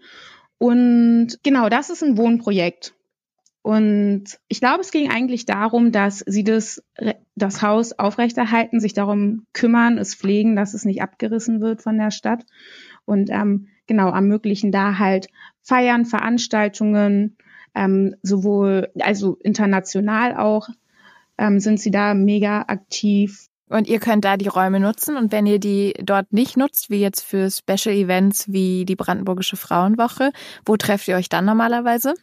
Und 0.57 1.39
genau, 1.43 1.67
das 1.67 1.89
ist 1.89 2.03
ein 2.03 2.15
Wohnprojekt. 2.15 2.93
Und 3.65 4.37
ich 4.47 4.59
glaube, 4.59 4.81
es 4.81 4.91
ging 4.91 5.09
eigentlich 5.09 5.47
darum, 5.47 5.91
dass 5.91 6.19
sie 6.19 6.43
das, 6.43 6.83
das 7.33 7.63
Haus 7.63 7.93
aufrechterhalten, 7.93 8.79
sich 8.79 8.93
darum 8.93 9.47
kümmern, 9.53 9.97
es 9.97 10.13
pflegen, 10.13 10.55
dass 10.55 10.75
es 10.75 10.85
nicht 10.85 11.01
abgerissen 11.01 11.61
wird 11.61 11.81
von 11.81 11.97
der 11.97 12.11
Stadt. 12.11 12.45
Und 13.05 13.31
ähm, 13.31 13.69
genau, 13.87 14.11
ermöglichen 14.11 14.71
da 14.71 14.99
halt 14.99 15.29
Feiern, 15.63 16.05
Veranstaltungen, 16.05 17.37
ähm, 17.73 18.15
sowohl, 18.21 18.89
also 18.99 19.39
international 19.41 20.37
auch, 20.37 20.69
ähm, 21.39 21.59
sind 21.59 21.79
sie 21.79 21.89
da 21.89 22.13
mega 22.13 22.65
aktiv. 22.67 23.47
Und 23.67 23.87
ihr 23.87 23.99
könnt 23.99 24.25
da 24.25 24.37
die 24.37 24.47
Räume 24.47 24.79
nutzen 24.79 25.17
und 25.17 25.31
wenn 25.31 25.47
ihr 25.47 25.57
die 25.57 25.95
dort 26.03 26.31
nicht 26.31 26.55
nutzt, 26.55 26.91
wie 26.91 26.99
jetzt 26.99 27.23
für 27.23 27.49
Special 27.49 27.95
Events 27.95 28.47
wie 28.47 28.85
die 28.85 28.95
Brandenburgische 28.95 29.57
Frauenwoche, 29.57 30.33
wo 30.67 30.77
trefft 30.77 31.07
ihr 31.07 31.15
euch 31.15 31.29
dann 31.29 31.45
normalerweise? 31.45 32.13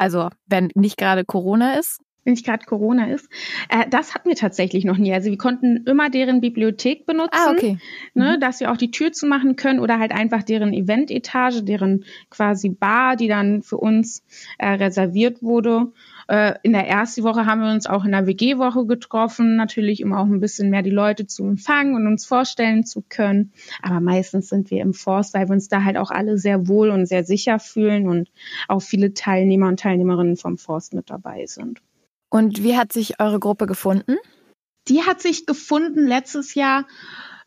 Also 0.00 0.30
wenn 0.46 0.70
nicht 0.74 0.96
gerade 0.96 1.26
Corona 1.26 1.74
ist? 1.74 2.00
Wenn 2.24 2.34
nicht 2.34 2.44
gerade 2.44 2.64
Corona 2.66 3.06
ist. 3.06 3.28
Äh, 3.68 3.88
das 3.88 4.14
hatten 4.14 4.28
wir 4.28 4.36
tatsächlich 4.36 4.84
noch 4.84 4.98
nie. 4.98 5.12
Also 5.12 5.30
wir 5.30 5.38
konnten 5.38 5.84
immer 5.86 6.10
deren 6.10 6.40
Bibliothek 6.40 7.06
benutzen, 7.06 7.30
ah, 7.32 7.50
okay. 7.50 7.78
ne, 8.14 8.36
mhm. 8.36 8.40
dass 8.40 8.60
wir 8.60 8.70
auch 8.70 8.76
die 8.76 8.90
Tür 8.90 9.12
zumachen 9.12 9.56
können 9.56 9.80
oder 9.80 9.98
halt 9.98 10.12
einfach 10.12 10.42
deren 10.42 10.72
Eventetage, 10.72 11.62
deren 11.62 12.04
quasi 12.28 12.68
Bar, 12.68 13.16
die 13.16 13.28
dann 13.28 13.62
für 13.62 13.78
uns 13.78 14.22
äh, 14.58 14.68
reserviert 14.68 15.42
wurde. 15.42 15.92
Äh, 16.30 16.54
in 16.62 16.72
der 16.72 16.86
ersten 16.86 17.24
Woche 17.24 17.44
haben 17.44 17.60
wir 17.60 17.72
uns 17.72 17.86
auch 17.86 18.04
in 18.04 18.12
der 18.12 18.24
WG-Woche 18.24 18.86
getroffen, 18.86 19.56
natürlich 19.56 20.04
um 20.04 20.12
auch 20.12 20.26
ein 20.26 20.38
bisschen 20.38 20.70
mehr 20.70 20.82
die 20.82 20.90
Leute 20.90 21.26
zu 21.26 21.44
empfangen 21.44 21.96
und 21.96 22.06
uns 22.06 22.24
vorstellen 22.24 22.84
zu 22.84 23.02
können. 23.02 23.52
Aber 23.82 24.00
meistens 24.00 24.48
sind 24.48 24.70
wir 24.70 24.80
im 24.82 24.94
Forst, 24.94 25.34
weil 25.34 25.48
wir 25.48 25.54
uns 25.54 25.68
da 25.68 25.82
halt 25.82 25.96
auch 25.96 26.12
alle 26.12 26.38
sehr 26.38 26.68
wohl 26.68 26.90
und 26.90 27.06
sehr 27.06 27.24
sicher 27.24 27.58
fühlen 27.58 28.08
und 28.08 28.30
auch 28.68 28.80
viele 28.80 29.12
Teilnehmer 29.12 29.66
und 29.66 29.80
Teilnehmerinnen 29.80 30.36
vom 30.36 30.56
Forst 30.56 30.94
mit 30.94 31.10
dabei 31.10 31.46
sind. 31.46 31.80
Und 32.30 32.62
wie 32.62 32.76
hat 32.76 32.92
sich 32.92 33.20
eure 33.20 33.40
Gruppe 33.40 33.66
gefunden? 33.66 34.16
Die 34.88 35.02
hat 35.02 35.20
sich 35.20 35.46
gefunden 35.46 36.06
letztes 36.06 36.54
Jahr 36.54 36.86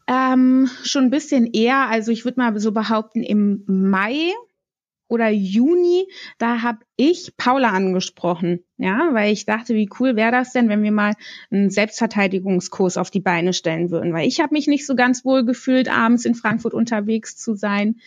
ähm, 0.07 0.69
schon 0.83 1.05
ein 1.05 1.09
bisschen 1.09 1.47
eher. 1.47 1.87
Also 1.89 2.11
ich 2.11 2.25
würde 2.25 2.39
mal 2.39 2.59
so 2.59 2.71
behaupten, 2.71 3.23
im 3.23 3.63
Mai 3.65 4.33
oder 5.07 5.29
Juni, 5.29 6.07
da 6.37 6.61
habe 6.61 6.79
ich 6.95 7.37
Paula 7.37 7.69
angesprochen, 7.69 8.63
ja, 8.77 9.09
weil 9.11 9.31
ich 9.31 9.45
dachte, 9.45 9.75
wie 9.75 9.89
cool 9.99 10.15
wäre 10.15 10.31
das 10.31 10.53
denn, 10.53 10.69
wenn 10.69 10.81
wir 10.81 10.91
mal 10.91 11.13
einen 11.51 11.69
Selbstverteidigungskurs 11.69 12.97
auf 12.97 13.11
die 13.11 13.19
Beine 13.19 13.53
stellen 13.53 13.91
würden, 13.91 14.13
weil 14.13 14.27
ich 14.27 14.39
habe 14.39 14.53
mich 14.53 14.67
nicht 14.67 14.87
so 14.87 14.95
ganz 14.95 15.23
wohl 15.23 15.45
gefühlt, 15.45 15.87
abends 15.87 16.25
in 16.25 16.35
Frankfurt 16.35 16.73
unterwegs 16.73 17.37
zu 17.37 17.53
sein 17.53 17.97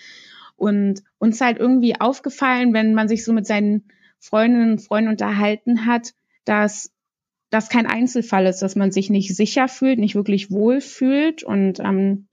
und 0.56 1.02
uns 1.18 1.40
halt 1.40 1.58
irgendwie 1.58 2.00
aufgefallen, 2.00 2.72
wenn 2.72 2.94
man 2.94 3.08
sich 3.08 3.24
so 3.24 3.32
mit 3.32 3.46
seinen 3.46 3.84
Freundinnen 4.18 4.72
und 4.72 4.82
Freunden 4.82 5.10
unterhalten 5.10 5.86
hat, 5.86 6.12
dass 6.46 6.90
das 7.50 7.68
kein 7.68 7.86
Einzelfall 7.86 8.46
ist, 8.46 8.60
dass 8.60 8.74
man 8.74 8.90
sich 8.90 9.10
nicht 9.10 9.36
sicher 9.36 9.68
fühlt, 9.68 9.98
nicht 9.98 10.14
wirklich 10.14 10.50
wohl 10.50 10.80
fühlt 10.80 11.42
und 11.42 11.78
ähm, 11.80 12.26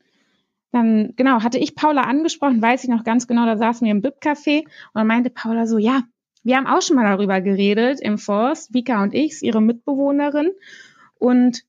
dann, 0.72 1.14
genau, 1.16 1.44
hatte 1.44 1.60
ich 1.60 1.76
Paula 1.76 2.02
angesprochen, 2.02 2.62
weiß 2.62 2.84
ich 2.84 2.90
noch 2.90 3.04
ganz 3.04 3.28
genau, 3.28 3.46
da 3.46 3.58
saßen 3.58 3.86
wir 3.86 3.92
im 3.92 4.02
BIP-Café 4.02 4.64
und 4.64 4.96
dann 4.96 5.08
meinte 5.08 5.30
Paula 5.30 5.68
so, 5.68 5.78
ja, 5.78 6.02
wir 6.44 6.58
haben 6.58 6.68
auch 6.68 6.82
schon 6.82 6.96
mal 6.96 7.06
darüber 7.06 7.42
geredet 7.42 8.02
im 8.02 8.18
Forst, 8.18 8.74
Vika 8.74 9.02
und 9.02 9.14
ich, 9.14 9.42
ihre 9.44 9.62
Mitbewohnerin. 9.62 10.52
Und 11.16 11.64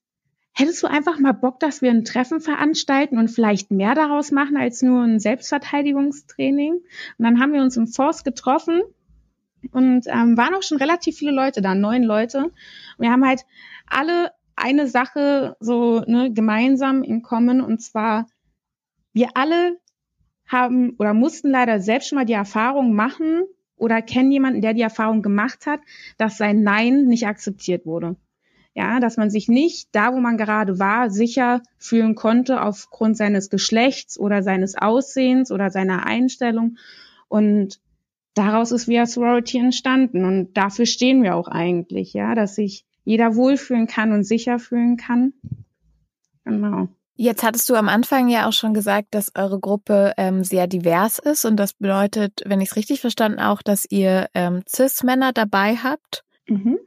hättest 0.53 0.83
du 0.83 0.87
einfach 0.87 1.17
mal 1.19 1.31
Bock, 1.33 1.59
dass 1.59 1.81
wir 1.81 1.91
ein 1.91 2.03
Treffen 2.03 2.41
veranstalten 2.41 3.17
und 3.17 3.29
vielleicht 3.29 3.71
mehr 3.71 3.95
daraus 3.95 4.31
machen 4.31 4.57
als 4.57 4.81
nur 4.81 5.03
ein 5.03 5.19
Selbstverteidigungstraining? 5.19 6.73
Und 6.73 6.83
dann 7.23 7.39
haben 7.39 7.53
wir 7.53 7.61
uns 7.61 7.77
im 7.77 7.87
Forst 7.87 8.25
getroffen 8.25 8.81
und 9.71 10.05
ähm, 10.07 10.37
waren 10.37 10.53
auch 10.53 10.63
schon 10.63 10.77
relativ 10.77 11.17
viele 11.17 11.31
Leute 11.31 11.61
da, 11.61 11.75
neun 11.75 12.03
Leute. 12.03 12.51
Wir 12.97 13.11
haben 13.11 13.25
halt 13.25 13.41
alle 13.87 14.31
eine 14.55 14.87
Sache 14.87 15.57
so 15.59 16.01
ne, 16.01 16.31
gemeinsam 16.31 17.03
in 17.03 17.21
Kommen 17.21 17.61
und 17.61 17.81
zwar 17.81 18.27
wir 19.13 19.29
alle 19.35 19.77
haben 20.47 20.95
oder 20.99 21.13
mussten 21.13 21.49
leider 21.49 21.79
selbst 21.79 22.09
schon 22.09 22.17
mal 22.17 22.25
die 22.25 22.33
Erfahrung 22.33 22.93
machen 22.93 23.43
oder 23.77 24.01
kennen 24.01 24.31
jemanden, 24.31 24.61
der 24.61 24.73
die 24.73 24.81
Erfahrung 24.81 25.21
gemacht 25.21 25.65
hat, 25.65 25.81
dass 26.17 26.37
sein 26.37 26.63
Nein 26.63 27.05
nicht 27.05 27.27
akzeptiert 27.27 27.85
wurde. 27.85 28.15
Ja, 28.73 28.99
dass 28.99 29.15
man 29.15 29.29
sich 29.29 29.47
nicht 29.47 29.87
da, 29.93 30.13
wo 30.13 30.19
man 30.19 30.37
gerade 30.37 30.79
war, 30.79 31.09
sicher 31.09 31.61
fühlen 31.77 32.13
konnte 32.13 32.61
aufgrund 32.61 33.15
seines 33.15 33.49
Geschlechts 33.49 34.19
oder 34.19 34.43
seines 34.43 34.75
Aussehens 34.75 35.49
oder 35.49 35.69
seiner 35.69 36.05
Einstellung. 36.05 36.77
Und 37.29 37.79
daraus 38.35 38.71
ist 38.71 38.87
Via 38.87 39.07
Sorority 39.07 39.57
entstanden. 39.57 40.23
Und 40.25 40.53
dafür 40.53 40.85
stehen 40.85 41.23
wir 41.23 41.35
auch 41.35 41.47
eigentlich, 41.47 42.13
ja, 42.13 42.35
dass 42.35 42.55
sich 42.55 42.85
jeder 43.03 43.35
wohlfühlen 43.35 43.87
kann 43.87 44.11
und 44.11 44.23
sicher 44.23 44.59
fühlen 44.59 44.97
kann. 44.97 45.33
Genau. 46.43 46.89
Jetzt 47.17 47.43
hattest 47.43 47.69
du 47.69 47.75
am 47.75 47.87
Anfang 47.87 48.27
ja 48.27 48.47
auch 48.47 48.53
schon 48.53 48.73
gesagt, 48.73 49.07
dass 49.11 49.31
eure 49.35 49.59
Gruppe 49.59 50.13
ähm, 50.17 50.43
sehr 50.43 50.67
divers 50.67 51.17
ist 51.17 51.45
und 51.45 51.55
das 51.55 51.73
bedeutet, 51.73 52.41
wenn 52.45 52.59
ich 52.59 52.71
es 52.71 52.75
richtig 52.75 52.99
verstanden, 52.99 53.39
auch, 53.39 53.61
dass 53.61 53.85
ihr 53.89 54.27
ähm, 54.33 54.63
Cis-Männer 54.67 55.31
dabei 55.31 55.77
habt. 55.77 56.25
Mhm. 56.47 56.77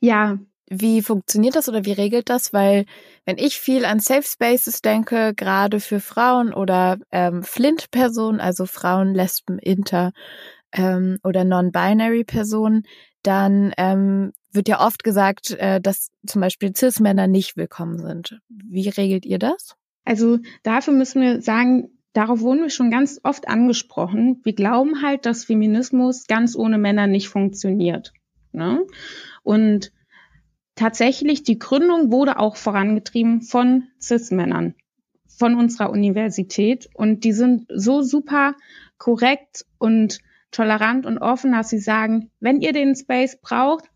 Ja. 0.00 0.38
Wie 0.70 1.02
funktioniert 1.02 1.54
das 1.54 1.68
oder 1.68 1.84
wie 1.84 1.92
regelt 1.92 2.30
das? 2.30 2.54
Weil 2.54 2.86
wenn 3.26 3.36
ich 3.36 3.58
viel 3.58 3.84
an 3.84 4.00
Safe 4.00 4.22
Spaces 4.22 4.80
denke, 4.80 5.34
gerade 5.34 5.78
für 5.78 6.00
Frauen 6.00 6.54
oder 6.54 6.96
ähm, 7.12 7.42
Flint-Personen, 7.42 8.40
also 8.40 8.64
Frauen, 8.64 9.14
Lesben, 9.14 9.58
Inter 9.58 10.12
ähm, 10.74 11.18
oder 11.22 11.44
Non-Binary-Personen, 11.44 12.84
dann 13.22 13.72
ähm, 13.78 14.32
wird 14.52 14.68
ja 14.68 14.84
oft 14.84 15.02
gesagt, 15.02 15.52
äh, 15.52 15.80
dass 15.80 16.10
zum 16.26 16.40
Beispiel 16.40 16.74
Cis-Männer 16.76 17.26
nicht 17.26 17.56
willkommen 17.56 17.98
sind. 17.98 18.40
Wie 18.48 18.88
regelt 18.88 19.24
ihr 19.24 19.38
das? 19.38 19.76
Also 20.04 20.38
dafür 20.62 20.92
müssen 20.92 21.22
wir 21.22 21.40
sagen, 21.40 21.88
darauf 22.12 22.40
wurden 22.40 22.62
wir 22.62 22.70
schon 22.70 22.90
ganz 22.90 23.20
oft 23.22 23.48
angesprochen. 23.48 24.40
Wir 24.44 24.54
glauben 24.54 25.02
halt, 25.02 25.24
dass 25.24 25.44
Feminismus 25.44 26.26
ganz 26.26 26.54
ohne 26.56 26.76
Männer 26.76 27.06
nicht 27.06 27.28
funktioniert. 27.28 28.12
Ne? 28.52 28.84
Und 29.42 29.92
tatsächlich, 30.74 31.42
die 31.42 31.58
Gründung 31.58 32.12
wurde 32.12 32.38
auch 32.38 32.56
vorangetrieben 32.56 33.40
von 33.40 33.84
Cis-Männern 34.00 34.74
von 35.38 35.56
unserer 35.56 35.90
Universität. 35.90 36.88
Und 36.94 37.24
die 37.24 37.32
sind 37.32 37.66
so 37.74 38.02
super 38.02 38.54
korrekt 38.98 39.64
und 39.78 40.20
tolerant 40.54 41.06
und 41.06 41.18
offen, 41.18 41.52
dass 41.52 41.68
sie 41.68 41.78
sagen, 41.78 42.30
wenn 42.40 42.60
ihr 42.60 42.72
den 42.72 42.94
Space 42.94 43.38
braucht, 43.40 43.90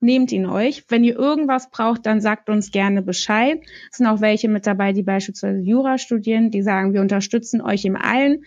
nehmt 0.00 0.32
ihn 0.32 0.46
euch. 0.46 0.84
Wenn 0.88 1.04
ihr 1.04 1.16
irgendwas 1.16 1.70
braucht, 1.70 2.06
dann 2.06 2.20
sagt 2.20 2.50
uns 2.50 2.72
gerne 2.72 3.02
Bescheid. 3.02 3.62
Es 3.90 3.98
sind 3.98 4.06
auch 4.06 4.20
welche 4.20 4.48
mit 4.48 4.66
dabei, 4.66 4.92
die 4.92 5.04
beispielsweise 5.04 5.60
Jura 5.60 5.98
studieren, 5.98 6.50
die 6.50 6.62
sagen, 6.62 6.92
wir 6.92 7.00
unterstützen 7.00 7.60
euch 7.60 7.84
im 7.84 7.96
allen, 7.96 8.44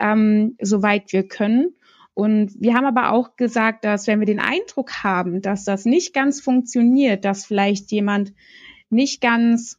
ähm, 0.00 0.56
soweit 0.60 1.12
wir 1.12 1.28
können. 1.28 1.74
Und 2.14 2.52
wir 2.58 2.74
haben 2.74 2.86
aber 2.86 3.10
auch 3.12 3.36
gesagt, 3.36 3.84
dass 3.84 4.06
wenn 4.06 4.20
wir 4.20 4.26
den 4.26 4.40
Eindruck 4.40 5.02
haben, 5.02 5.42
dass 5.42 5.64
das 5.64 5.84
nicht 5.84 6.14
ganz 6.14 6.40
funktioniert, 6.40 7.24
dass 7.24 7.44
vielleicht 7.44 7.90
jemand 7.90 8.32
nicht 8.88 9.20
ganz, 9.20 9.78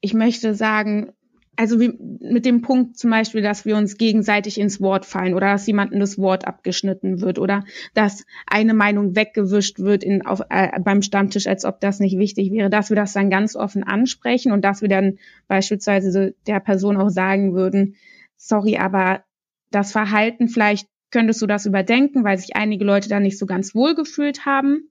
ich 0.00 0.12
möchte 0.12 0.54
sagen, 0.54 1.12
also 1.60 1.78
wie 1.78 1.92
mit 1.98 2.46
dem 2.46 2.62
Punkt 2.62 2.96
zum 2.96 3.10
Beispiel, 3.10 3.42
dass 3.42 3.66
wir 3.66 3.76
uns 3.76 3.98
gegenseitig 3.98 4.58
ins 4.58 4.80
Wort 4.80 5.04
fallen 5.04 5.34
oder 5.34 5.52
dass 5.52 5.66
jemandem 5.66 6.00
das 6.00 6.16
Wort 6.16 6.46
abgeschnitten 6.46 7.20
wird 7.20 7.38
oder 7.38 7.64
dass 7.92 8.24
eine 8.46 8.72
Meinung 8.72 9.14
weggewischt 9.14 9.78
wird 9.78 10.02
in, 10.02 10.24
auf, 10.24 10.40
äh, 10.48 10.80
beim 10.80 11.02
Stammtisch, 11.02 11.46
als 11.46 11.66
ob 11.66 11.78
das 11.78 12.00
nicht 12.00 12.16
wichtig 12.16 12.50
wäre, 12.50 12.70
dass 12.70 12.88
wir 12.88 12.96
das 12.96 13.12
dann 13.12 13.28
ganz 13.28 13.56
offen 13.56 13.82
ansprechen 13.82 14.52
und 14.52 14.64
dass 14.64 14.80
wir 14.80 14.88
dann 14.88 15.18
beispielsweise 15.48 16.34
der 16.46 16.60
Person 16.60 16.96
auch 16.96 17.10
sagen 17.10 17.52
würden, 17.52 17.96
sorry, 18.38 18.78
aber 18.78 19.22
das 19.70 19.92
Verhalten, 19.92 20.48
vielleicht 20.48 20.88
könntest 21.10 21.42
du 21.42 21.46
das 21.46 21.66
überdenken, 21.66 22.24
weil 22.24 22.38
sich 22.38 22.56
einige 22.56 22.86
Leute 22.86 23.10
da 23.10 23.20
nicht 23.20 23.36
so 23.36 23.44
ganz 23.44 23.74
wohl 23.74 23.94
gefühlt 23.94 24.46
haben. 24.46 24.89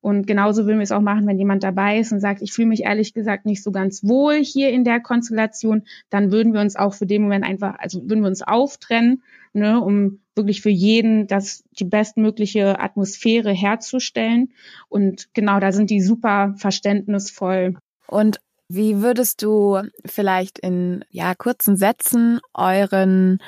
Und 0.00 0.26
genauso 0.26 0.64
würden 0.64 0.78
wir 0.78 0.84
es 0.84 0.92
auch 0.92 1.00
machen, 1.00 1.26
wenn 1.26 1.38
jemand 1.38 1.62
dabei 1.62 1.98
ist 1.98 2.12
und 2.12 2.20
sagt, 2.20 2.40
ich 2.42 2.52
fühle 2.52 2.68
mich 2.68 2.84
ehrlich 2.84 3.12
gesagt 3.12 3.44
nicht 3.44 3.62
so 3.62 3.70
ganz 3.70 4.02
wohl 4.02 4.42
hier 4.42 4.70
in 4.70 4.84
der 4.84 5.00
Konstellation, 5.00 5.82
dann 6.08 6.32
würden 6.32 6.54
wir 6.54 6.60
uns 6.60 6.76
auch 6.76 6.94
für 6.94 7.06
den 7.06 7.22
Moment 7.22 7.44
einfach, 7.44 7.78
also 7.78 8.00
würden 8.08 8.22
wir 8.22 8.28
uns 8.28 8.42
auftrennen, 8.42 9.22
ne, 9.52 9.80
um 9.80 10.20
wirklich 10.34 10.62
für 10.62 10.70
jeden 10.70 11.26
das 11.26 11.64
die 11.72 11.84
bestmögliche 11.84 12.80
Atmosphäre 12.80 13.52
herzustellen. 13.52 14.52
Und 14.88 15.28
genau, 15.34 15.60
da 15.60 15.72
sind 15.72 15.90
die 15.90 16.00
super 16.00 16.54
verständnisvoll. 16.56 17.76
Und 18.06 18.40
wie 18.68 19.02
würdest 19.02 19.42
du 19.42 19.80
vielleicht 20.06 20.58
in 20.60 21.04
ja 21.10 21.34
kurzen 21.34 21.76
Sätzen 21.76 22.40
euren 22.54 23.40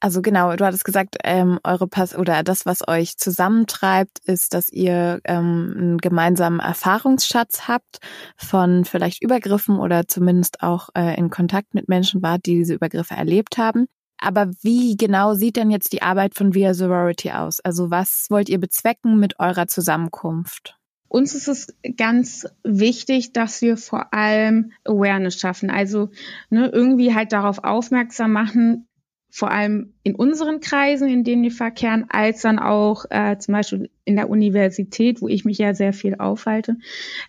also 0.00 0.22
genau, 0.22 0.54
du 0.54 0.64
hattest 0.64 0.84
gesagt, 0.84 1.16
ähm, 1.24 1.58
eure 1.64 1.88
Pass 1.88 2.16
oder 2.16 2.42
das, 2.42 2.66
was 2.66 2.86
euch 2.86 3.16
zusammentreibt, 3.16 4.20
ist, 4.24 4.54
dass 4.54 4.70
ihr 4.70 5.20
ähm, 5.24 5.74
einen 5.76 5.98
gemeinsamen 5.98 6.60
Erfahrungsschatz 6.60 7.66
habt 7.66 7.98
von 8.36 8.84
vielleicht 8.84 9.22
Übergriffen 9.22 9.78
oder 9.78 10.06
zumindest 10.06 10.62
auch 10.62 10.90
äh, 10.94 11.18
in 11.18 11.30
Kontakt 11.30 11.74
mit 11.74 11.88
Menschen 11.88 12.22
wart, 12.22 12.46
die 12.46 12.54
diese 12.54 12.74
Übergriffe 12.74 13.14
erlebt 13.14 13.58
haben. 13.58 13.86
Aber 14.20 14.50
wie 14.62 14.96
genau 14.96 15.34
sieht 15.34 15.56
denn 15.56 15.70
jetzt 15.70 15.92
die 15.92 16.02
Arbeit 16.02 16.34
von 16.34 16.54
Via 16.54 16.74
Sorority 16.74 17.30
aus? 17.32 17.60
Also 17.60 17.90
was 17.90 18.26
wollt 18.30 18.48
ihr 18.48 18.58
bezwecken 18.58 19.18
mit 19.18 19.38
eurer 19.38 19.66
Zusammenkunft? 19.66 20.76
Uns 21.08 21.34
ist 21.34 21.48
es 21.48 21.74
ganz 21.96 22.46
wichtig, 22.62 23.32
dass 23.32 23.62
wir 23.62 23.76
vor 23.76 24.12
allem 24.12 24.72
Awareness 24.84 25.38
schaffen. 25.38 25.70
Also 25.70 26.10
ne, 26.50 26.68
irgendwie 26.68 27.14
halt 27.14 27.32
darauf 27.32 27.64
aufmerksam 27.64 28.32
machen, 28.32 28.88
vor 29.30 29.50
allem 29.50 29.92
in 30.02 30.14
unseren 30.14 30.60
Kreisen, 30.60 31.08
in 31.08 31.24
denen 31.24 31.42
wir 31.42 31.50
verkehren, 31.50 32.06
als 32.08 32.42
dann 32.42 32.58
auch 32.58 33.04
äh, 33.10 33.36
zum 33.38 33.52
Beispiel 33.52 33.90
in 34.08 34.16
der 34.16 34.30
Universität, 34.30 35.20
wo 35.20 35.28
ich 35.28 35.44
mich 35.44 35.58
ja 35.58 35.74
sehr 35.74 35.92
viel 35.92 36.14
aufhalte, 36.14 36.76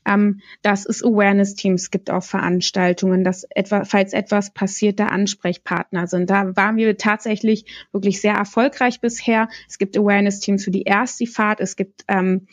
ähm, 0.08 0.39
dass 0.62 0.86
es 0.86 1.04
Awareness-Teams 1.04 1.92
gibt 1.92 2.10
auf 2.10 2.26
Veranstaltungen, 2.26 3.26
dass 3.26 3.44
etwa, 3.50 3.84
falls 3.84 4.13
etwas 4.13 4.54
passiert, 4.54 4.98
da 5.00 5.08
Ansprechpartner 5.08 6.08
sind. 6.08 6.30
Da 6.30 6.56
waren 6.56 6.78
wir 6.78 6.98
tatsächlich 6.98 7.65
wirklich 7.92 8.22
sehr 8.22 8.34
erfolgreich 8.34 9.02
bisher. 9.02 9.50
Es 9.68 9.78
gibt 9.78 9.98
Awareness-Teams 9.98 10.63
für 10.63 10.72
die 10.72 10.84
erste 10.84 11.28
Fahrt, 11.28 11.60
es 11.60 11.76
gibt 11.76 12.06
ähm, 12.08 12.48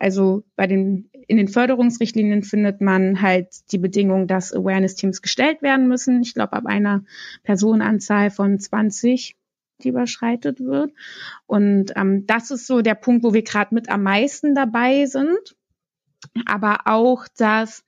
also 0.00 0.42
bei 0.56 0.66
den 0.66 1.08
in 1.26 1.38
den 1.38 1.48
Förderungsrichtlinien 1.48 2.42
findet 2.42 2.82
man 2.82 3.22
halt 3.22 3.48
die 3.72 3.78
Bedingung, 3.78 4.26
dass 4.26 4.52
Awareness-Teams 4.52 5.22
gestellt 5.22 5.62
werden 5.62 5.88
müssen. 5.88 6.20
Ich 6.20 6.34
glaube, 6.34 6.52
ab 6.52 6.66
einer 6.66 7.04
Personenanzahl 7.44 8.30
von 8.30 8.58
20 8.58 9.36
die 9.82 9.88
überschreitet 9.88 10.60
wird. 10.60 10.92
Und 11.46 11.92
ähm, 11.96 12.26
das 12.26 12.50
ist 12.50 12.66
so 12.66 12.80
der 12.80 12.94
Punkt, 12.94 13.24
wo 13.24 13.34
wir 13.34 13.42
gerade 13.42 13.74
mit 13.74 13.88
am 13.88 14.02
meisten 14.02 14.54
dabei 14.54 15.06
sind. 15.06 15.56
Aber 16.46 16.86
auch, 16.86 17.26
dass 17.36 17.84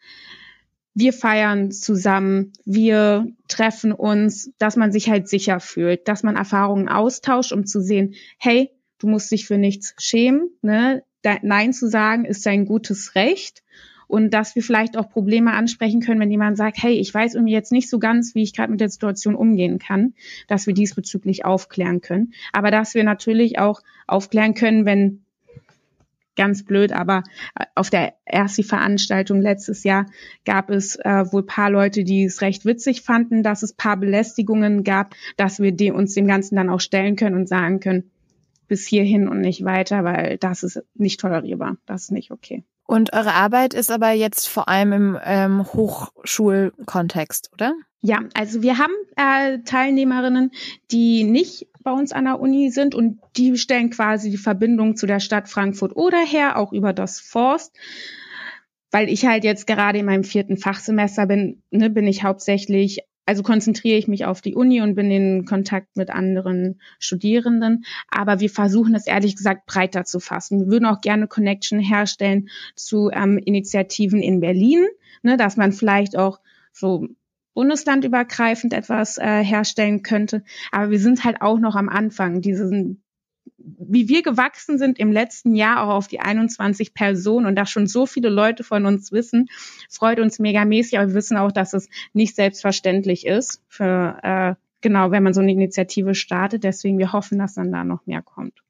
wir 0.95 1.13
feiern 1.13 1.71
zusammen, 1.73 2.53
wir 2.65 3.27
treffen 3.49 3.93
uns, 3.93 4.51
dass 4.59 4.77
man 4.77 4.93
sich 4.93 5.11
halt 5.11 5.29
sicher 5.29 5.61
fühlt, 5.61 6.09
dass 6.09 6.23
man 6.23 6.37
Erfahrungen 6.37 6.89
austauscht, 6.89 7.53
um 7.53 7.67
zu 7.67 7.83
sehen, 7.83 8.15
hey, 8.39 8.71
du 8.99 9.07
musst 9.07 9.31
dich 9.31 9.47
für 9.47 9.59
nichts 9.59 9.95
schämen. 9.99 10.51
Ne? 10.63 11.05
Nein 11.43 11.73
zu 11.73 11.89
sagen 11.89 12.25
ist 12.25 12.47
ein 12.47 12.67
gutes 12.67 13.15
Recht 13.15 13.63
und 14.09 14.33
dass 14.33 14.55
wir 14.55 14.63
vielleicht 14.63 14.97
auch 14.97 15.09
Probleme 15.09 15.53
ansprechen 15.53 16.01
können, 16.01 16.21
wenn 16.21 16.31
jemand 16.31 16.57
sagt, 16.57 16.83
hey, 16.83 16.95
ich 16.95 17.13
weiß 17.13 17.35
irgendwie 17.35 17.53
jetzt 17.53 17.73
nicht 17.73 17.91
so 17.91 17.99
ganz, 17.99 18.35
wie 18.35 18.43
ich 18.43 18.55
gerade 18.55 18.71
mit 18.71 18.81
der 18.81 18.89
Situation 18.89 19.35
umgehen 19.35 19.79
kann, 19.79 20.15
dass 20.49 20.67
wir 20.67 20.75
diesbezüglich 20.75 21.45
aufklären 21.45 22.01
können. 22.01 22.33
Aber 22.53 22.71
dass 22.71 22.95
wir 22.95 23.05
natürlich 23.05 23.59
auch 23.59 23.81
aufklären 24.07 24.55
können, 24.55 24.85
wenn 24.85 25.23
ganz 26.37 26.65
blöd, 26.65 26.93
aber 26.93 27.25
äh, 27.59 27.65
auf 27.75 27.91
der 27.91 28.15
ersten 28.25 28.63
Veranstaltung 28.63 29.41
letztes 29.41 29.83
Jahr 29.85 30.07
gab 30.45 30.71
es 30.71 30.97
äh, 30.97 31.25
wohl 31.33 31.45
paar 31.45 31.71
Leute, 31.71 32.05
die 32.05 32.25
es 32.25 32.43
recht 32.43 32.65
witzig 32.65 33.03
fanden, 33.03 33.43
dass 33.43 33.63
es 33.63 33.73
paar 33.73 33.97
Belästigungen 33.97 34.85
gab, 34.85 35.15
dass 35.37 35.59
wir 35.61 35.73
die, 35.73 35.91
uns 35.91 36.15
dem 36.15 36.27
Ganzen 36.27 36.57
dann 36.57 36.71
auch 36.71 36.81
stellen 36.81 37.17
können 37.17 37.37
und 37.37 37.49
sagen 37.49 37.81
können, 37.81 38.11
bis 38.69 38.87
hierhin 38.87 39.29
und 39.29 39.41
nicht 39.41 39.65
weiter, 39.65 40.05
weil 40.05 40.39
das 40.39 40.63
ist 40.63 40.83
nicht 40.95 41.21
tolerierbar. 41.21 41.77
Das 41.87 42.05
ist 42.05 42.13
nicht 42.13 42.31
okay. 42.31 42.65
Und 42.87 43.13
eure 43.13 43.35
Arbeit 43.35 43.75
ist 43.75 43.91
aber 43.91 44.13
jetzt 44.13 44.49
vor 44.49 44.69
allem 44.69 44.93
im 44.93 45.19
ähm, 45.25 45.67
Hochschulkontext, 45.67 47.51
oder? 47.53 47.75
Ja, 48.01 48.21
also 48.35 48.63
wir 48.63 48.79
haben 48.79 48.93
äh, 49.17 49.59
Teilnehmerinnen, 49.65 50.53
die 50.93 51.25
nicht 51.25 51.67
bei 51.83 51.91
uns 51.91 52.13
an 52.13 52.25
der 52.25 52.41
Uni 52.41 52.71
sind 52.71 52.95
und 52.95 53.19
die 53.37 53.57
stellen 53.57 53.91
quasi 53.91 54.31
die 54.31 54.37
Verbindung 54.37 54.97
zu 54.97 55.07
der 55.07 55.19
Stadt 55.19 55.49
Frankfurt 55.49 55.97
oder 55.97 56.19
her, 56.19 56.59
auch 56.59 56.73
über 56.73 56.93
das 56.93 57.19
Forst. 57.19 57.75
Weil 58.93 59.09
ich 59.09 59.27
halt 59.27 59.43
jetzt 59.43 59.67
gerade 59.67 59.99
in 59.99 60.07
meinem 60.07 60.25
vierten 60.25 60.57
Fachsemester 60.57 61.27
bin, 61.27 61.63
ne, 61.71 61.91
bin 61.91 62.07
ich 62.07 62.23
hauptsächlich 62.23 63.01
also 63.27 63.43
konzentriere 63.43 63.99
ich 63.99 64.07
mich 64.07 64.25
auf 64.25 64.41
die 64.41 64.55
Uni 64.55 64.81
und 64.81 64.95
bin 64.95 65.11
in 65.11 65.45
Kontakt 65.45 65.97
mit 65.97 66.11
anderen 66.11 66.81
Studierenden. 67.01 67.85
Aber 68.09 68.41
wir 68.41 68.49
versuchen 68.49 68.95
es 68.95 69.07
ehrlich 69.07 69.37
gesagt 69.37 69.67
breiter 69.67 70.05
zu 70.05 70.21
fassen. 70.21 70.61
Wir 70.61 70.67
würden 70.69 70.87
auch 70.87 71.01
gerne 71.01 71.27
Connection 71.27 71.81
herstellen 71.81 72.49
zu 72.77 73.11
ähm, 73.13 73.37
Initiativen 73.39 74.23
in 74.23 74.41
Berlin, 74.41 74.87
ne, 75.23 75.37
dass 75.37 75.57
man 75.57 75.73
vielleicht 75.73 76.17
auch 76.17 76.41
so 76.73 77.09
bundeslandübergreifend 77.55 78.73
etwas 78.73 79.19
äh, 79.19 79.43
herstellen 79.43 80.03
könnte. 80.03 80.45
Aber 80.71 80.91
wir 80.91 81.01
sind 81.01 81.25
halt 81.25 81.41
auch 81.41 81.59
noch 81.59 81.75
am 81.75 81.89
Anfang. 81.89 82.43
Diesen, 82.43 83.03
wie 83.79 84.09
wir 84.09 84.23
gewachsen 84.23 84.79
sind 84.79 84.99
im 84.99 85.13
letzten 85.13 85.55
Jahr 85.55 85.83
auch 85.83 85.95
auf 85.95 86.07
die 86.07 86.21
21 86.21 86.95
Personen 86.95 87.47
und 87.47 87.57
da 87.57 87.67
schon 87.67 87.87
so 87.87 88.07
viele 88.07 88.29
Leute 88.29 88.65
von 88.65 88.87
uns 88.87 89.13
wissen, 89.13 89.49
freut 89.91 90.21
uns 90.21 90.39
megamäßig, 90.39 90.99
aber 90.99 91.09
wir 91.09 91.15
wissen 91.15 91.37
auch, 91.37 91.53
dass 91.53 91.73
es 91.73 91.89
nicht 92.13 92.37
selbstverständlich 92.37 93.27
ist 93.27 93.63
für, 93.69 94.19
äh, 94.23 94.55
genau, 94.81 95.11
wenn 95.11 95.23
man 95.23 95.35
so 95.35 95.41
eine 95.41 95.53
Initiative 95.53 96.15
startet. 96.15 96.65
Deswegen, 96.65 96.99
wir 96.99 97.13
hoffen, 97.13 97.39
dass 97.39 97.55
dann 97.55 97.73
da 97.73 97.85
noch 97.85 98.07
mehr 98.07 98.23
kommt. 98.23 98.63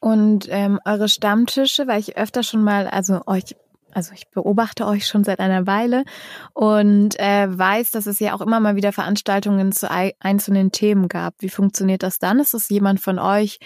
Und 0.00 0.48
ähm, 0.50 0.80
eure 0.84 1.08
Stammtische, 1.08 1.86
weil 1.86 2.00
ich 2.00 2.16
öfter 2.16 2.42
schon 2.42 2.64
mal, 2.64 2.88
also 2.88 3.20
euch 3.26 3.54
also 3.92 4.12
ich 4.14 4.28
beobachte 4.28 4.86
euch 4.86 5.06
schon 5.06 5.24
seit 5.24 5.40
einer 5.40 5.66
Weile 5.66 6.04
und 6.54 7.18
äh, 7.18 7.46
weiß, 7.46 7.90
dass 7.90 8.06
es 8.06 8.18
ja 8.20 8.34
auch 8.34 8.40
immer 8.40 8.60
mal 8.60 8.76
wieder 8.76 8.92
Veranstaltungen 8.92 9.72
zu 9.72 9.90
einzelnen 9.90 10.72
Themen 10.72 11.08
gab. 11.08 11.34
Wie 11.38 11.48
funktioniert 11.48 12.02
das 12.02 12.18
dann? 12.18 12.40
Ist 12.40 12.54
es 12.54 12.68
jemand 12.68 13.00
von 13.00 13.18
euch, 13.18 13.58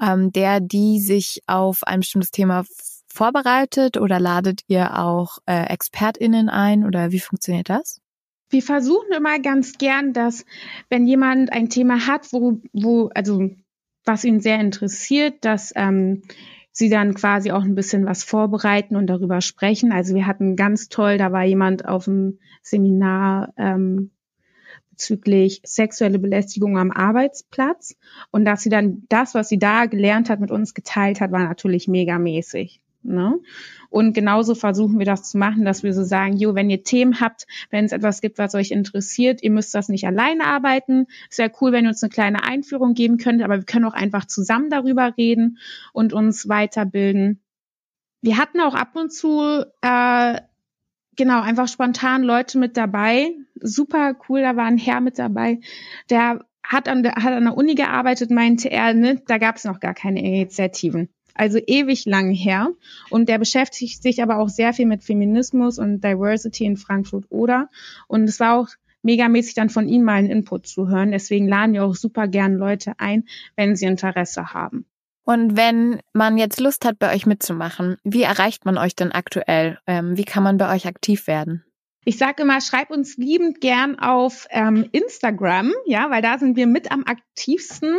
ähm, 0.00 0.32
der 0.32 0.60
die 0.60 1.00
sich 1.00 1.42
auf 1.46 1.84
ein 1.84 2.00
bestimmtes 2.00 2.30
Thema 2.30 2.64
vorbereitet 3.12 3.96
oder 3.96 4.20
ladet 4.20 4.62
ihr 4.68 4.98
auch 4.98 5.38
äh, 5.46 5.64
ExpertInnen 5.72 6.48
ein 6.48 6.84
oder 6.84 7.10
wie 7.10 7.20
funktioniert 7.20 7.68
das? 7.68 8.00
Wir 8.50 8.62
versuchen 8.62 9.12
immer 9.16 9.38
ganz 9.38 9.78
gern, 9.78 10.12
dass 10.12 10.44
wenn 10.88 11.06
jemand 11.06 11.52
ein 11.52 11.68
Thema 11.68 12.06
hat, 12.06 12.32
wo, 12.32 12.60
wo, 12.72 13.08
also 13.14 13.48
was 14.04 14.24
ihn 14.24 14.40
sehr 14.40 14.58
interessiert, 14.60 15.44
dass 15.44 15.72
ähm, 15.76 16.22
sie 16.80 16.88
dann 16.88 17.14
quasi 17.14 17.52
auch 17.52 17.62
ein 17.62 17.76
bisschen 17.76 18.06
was 18.06 18.24
vorbereiten 18.24 18.96
und 18.96 19.06
darüber 19.06 19.40
sprechen. 19.40 19.92
Also 19.92 20.14
wir 20.16 20.26
hatten 20.26 20.56
ganz 20.56 20.88
toll, 20.88 21.18
da 21.18 21.30
war 21.30 21.44
jemand 21.44 21.86
auf 21.86 22.06
dem 22.06 22.40
Seminar 22.62 23.52
ähm, 23.56 24.10
bezüglich 24.90 25.60
sexuelle 25.64 26.18
Belästigung 26.18 26.76
am 26.78 26.90
Arbeitsplatz 26.90 27.96
und 28.32 28.44
dass 28.44 28.62
sie 28.62 28.70
dann 28.70 29.04
das, 29.08 29.34
was 29.34 29.48
sie 29.48 29.58
da 29.58 29.86
gelernt 29.86 30.28
hat, 30.28 30.40
mit 30.40 30.50
uns 30.50 30.74
geteilt 30.74 31.20
hat, 31.20 31.30
war 31.30 31.44
natürlich 31.44 31.86
megamäßig. 31.86 32.80
Ne? 33.02 33.40
Und 33.88 34.12
genauso 34.12 34.54
versuchen 34.54 34.98
wir 34.98 35.06
das 35.06 35.30
zu 35.30 35.38
machen, 35.38 35.64
dass 35.64 35.82
wir 35.82 35.94
so 35.94 36.04
sagen, 36.04 36.36
jo, 36.36 36.54
wenn 36.54 36.68
ihr 36.68 36.82
Themen 36.82 37.20
habt, 37.20 37.46
wenn 37.70 37.86
es 37.86 37.92
etwas 37.92 38.20
gibt, 38.20 38.38
was 38.38 38.54
euch 38.54 38.70
interessiert, 38.70 39.42
ihr 39.42 39.50
müsst 39.50 39.74
das 39.74 39.88
nicht 39.88 40.06
alleine 40.06 40.44
arbeiten. 40.44 41.06
Ist 41.30 41.38
ja 41.38 41.48
cool, 41.60 41.72
wenn 41.72 41.84
ihr 41.84 41.90
uns 41.90 42.02
eine 42.02 42.10
kleine 42.10 42.44
Einführung 42.44 42.94
geben 42.94 43.16
könnt, 43.16 43.42
aber 43.42 43.56
wir 43.56 43.64
können 43.64 43.86
auch 43.86 43.94
einfach 43.94 44.26
zusammen 44.26 44.68
darüber 44.68 45.14
reden 45.16 45.58
und 45.92 46.12
uns 46.12 46.48
weiterbilden. 46.48 47.40
Wir 48.20 48.36
hatten 48.36 48.60
auch 48.60 48.74
ab 48.74 48.94
und 48.94 49.12
zu 49.12 49.64
äh, 49.80 50.40
genau 51.16 51.40
einfach 51.40 51.68
spontan 51.68 52.22
Leute 52.22 52.58
mit 52.58 52.76
dabei. 52.76 53.30
Super 53.60 54.14
cool, 54.28 54.42
da 54.42 54.56
war 54.56 54.66
ein 54.66 54.78
Herr 54.78 55.00
mit 55.00 55.18
dabei, 55.18 55.60
der 56.10 56.44
hat 56.62 56.86
an 56.86 57.02
der, 57.02 57.14
hat 57.16 57.32
an 57.32 57.44
der 57.44 57.56
Uni 57.56 57.74
gearbeitet, 57.74 58.30
meinte 58.30 58.70
er, 58.70 58.92
ne, 58.92 59.22
da 59.26 59.38
gab 59.38 59.56
es 59.56 59.64
noch 59.64 59.80
gar 59.80 59.94
keine 59.94 60.20
Initiativen 60.20 61.08
also 61.40 61.58
ewig 61.66 62.04
lang 62.04 62.32
her. 62.32 62.68
Und 63.08 63.30
der 63.30 63.38
beschäftigt 63.38 64.02
sich 64.02 64.22
aber 64.22 64.38
auch 64.38 64.50
sehr 64.50 64.74
viel 64.74 64.84
mit 64.84 65.02
Feminismus 65.02 65.78
und 65.78 66.04
Diversity 66.04 66.66
in 66.66 66.76
Frankfurt 66.76 67.24
oder. 67.30 67.70
Und 68.08 68.24
es 68.24 68.38
war 68.40 68.60
auch 68.60 68.68
megamäßig 69.02 69.54
dann 69.54 69.70
von 69.70 69.88
ihm 69.88 70.02
mal 70.02 70.16
einen 70.16 70.28
Input 70.28 70.66
zu 70.66 70.88
hören. 70.88 71.12
Deswegen 71.12 71.48
laden 71.48 71.72
wir 71.72 71.86
auch 71.86 71.94
super 71.94 72.28
gern 72.28 72.56
Leute 72.56 72.92
ein, 72.98 73.24
wenn 73.56 73.74
sie 73.74 73.86
Interesse 73.86 74.52
haben. 74.52 74.84
Und 75.24 75.56
wenn 75.56 76.00
man 76.12 76.36
jetzt 76.36 76.60
Lust 76.60 76.84
hat, 76.84 76.98
bei 76.98 77.14
euch 77.14 77.24
mitzumachen, 77.24 77.96
wie 78.04 78.22
erreicht 78.22 78.66
man 78.66 78.76
euch 78.76 78.94
denn 78.94 79.12
aktuell? 79.12 79.78
Ähm, 79.86 80.18
wie 80.18 80.24
kann 80.24 80.42
man 80.42 80.58
bei 80.58 80.74
euch 80.74 80.86
aktiv 80.86 81.26
werden? 81.26 81.64
Ich 82.04 82.18
sage 82.18 82.42
immer, 82.42 82.60
schreib 82.60 82.90
uns 82.90 83.16
liebend 83.16 83.60
gern 83.60 83.98
auf 83.98 84.46
ähm, 84.50 84.88
Instagram, 84.92 85.72
ja, 85.86 86.10
weil 86.10 86.22
da 86.22 86.38
sind 86.38 86.56
wir 86.56 86.66
mit 86.66 86.90
am 86.92 87.04
aktivsten. 87.04 87.98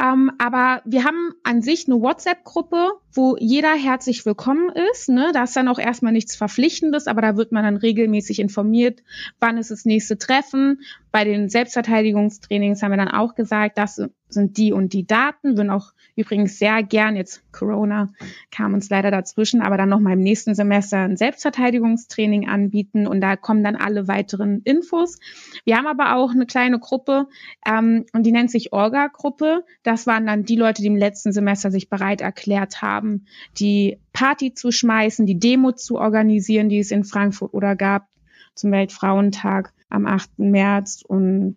Ähm, 0.00 0.32
aber 0.38 0.82
wir 0.84 1.04
haben 1.04 1.32
an 1.42 1.60
sich 1.60 1.86
eine 1.86 2.00
WhatsApp-Gruppe, 2.00 2.92
wo 3.12 3.36
jeder 3.38 3.74
herzlich 3.74 4.24
willkommen 4.24 4.70
ist. 4.92 5.08
Ne? 5.08 5.30
Da 5.34 5.44
ist 5.44 5.56
dann 5.56 5.68
auch 5.68 5.78
erstmal 5.78 6.12
nichts 6.12 6.36
Verpflichtendes, 6.36 7.06
aber 7.06 7.20
da 7.20 7.36
wird 7.36 7.52
man 7.52 7.64
dann 7.64 7.76
regelmäßig 7.76 8.40
informiert, 8.40 9.02
wann 9.40 9.58
ist 9.58 9.70
das 9.70 9.84
nächste 9.84 10.16
Treffen. 10.16 10.80
Bei 11.12 11.24
den 11.24 11.48
Selbstverteidigungstrainings 11.48 12.82
haben 12.82 12.92
wir 12.92 12.96
dann 12.96 13.08
auch 13.08 13.34
gesagt, 13.34 13.76
das 13.76 14.02
sind 14.32 14.56
die 14.56 14.72
und 14.72 14.92
die 14.92 15.06
Daten, 15.06 15.56
würden 15.56 15.70
auch 15.70 15.92
übrigens 16.16 16.58
sehr 16.58 16.82
gern, 16.82 17.16
jetzt 17.16 17.42
Corona 17.52 18.10
kam 18.50 18.74
uns 18.74 18.90
leider 18.90 19.10
dazwischen, 19.10 19.62
aber 19.62 19.76
dann 19.76 19.88
nochmal 19.88 20.14
im 20.14 20.20
nächsten 20.20 20.54
Semester 20.54 20.98
ein 20.98 21.16
Selbstverteidigungstraining 21.16 22.48
anbieten 22.48 23.06
und 23.06 23.20
da 23.20 23.36
kommen 23.36 23.64
dann 23.64 23.76
alle 23.76 24.08
weiteren 24.08 24.62
Infos. 24.62 25.18
Wir 25.64 25.76
haben 25.76 25.86
aber 25.86 26.16
auch 26.16 26.30
eine 26.30 26.46
kleine 26.46 26.78
Gruppe 26.78 27.28
ähm, 27.66 28.04
und 28.12 28.24
die 28.24 28.32
nennt 28.32 28.50
sich 28.50 28.72
Orga-Gruppe. 28.72 29.64
Das 29.82 30.06
waren 30.06 30.26
dann 30.26 30.44
die 30.44 30.56
Leute, 30.56 30.82
die 30.82 30.88
im 30.88 30.96
letzten 30.96 31.32
Semester 31.32 31.70
sich 31.70 31.88
bereit 31.88 32.20
erklärt 32.20 32.82
haben, 32.82 33.26
die 33.58 33.98
Party 34.12 34.54
zu 34.54 34.72
schmeißen, 34.72 35.26
die 35.26 35.38
Demo 35.38 35.72
zu 35.72 35.98
organisieren, 35.98 36.68
die 36.68 36.78
es 36.78 36.90
in 36.90 37.04
Frankfurt 37.04 37.54
oder 37.54 37.76
gab 37.76 38.08
zum 38.54 38.72
Weltfrauentag 38.72 39.72
am 39.88 40.06
8. 40.06 40.38
März 40.38 41.02
und 41.06 41.56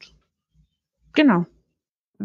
genau. 1.14 1.46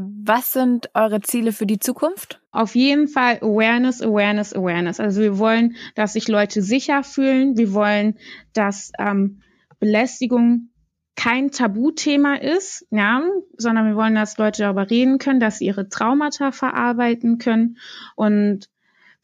Was 0.01 0.53
sind 0.53 0.91
eure 0.95 1.21
Ziele 1.21 1.51
für 1.51 1.67
die 1.67 1.81
Zukunft? 1.81 2.41
Auf 2.53 2.77
jeden 2.77 3.09
Fall 3.09 3.39
Awareness, 3.41 4.01
Awareness, 4.01 4.55
Awareness. 4.55 5.01
Also 5.01 5.21
wir 5.21 5.39
wollen, 5.39 5.75
dass 5.97 6.13
sich 6.13 6.29
Leute 6.29 6.63
sicher 6.63 7.03
fühlen. 7.03 7.57
Wir 7.57 7.73
wollen, 7.73 8.17
dass 8.53 8.93
ähm, 9.01 9.43
Belästigung 9.81 10.69
kein 11.17 11.51
Tabuthema 11.51 12.37
ist, 12.37 12.87
ja, 12.91 13.23
sondern 13.57 13.89
wir 13.89 13.97
wollen, 13.97 14.15
dass 14.15 14.39
Leute 14.39 14.63
darüber 14.63 14.89
reden 14.89 15.19
können, 15.19 15.41
dass 15.41 15.59
sie 15.59 15.67
ihre 15.67 15.89
Traumata 15.89 16.53
verarbeiten 16.53 17.39
können 17.39 17.79
und 18.15 18.69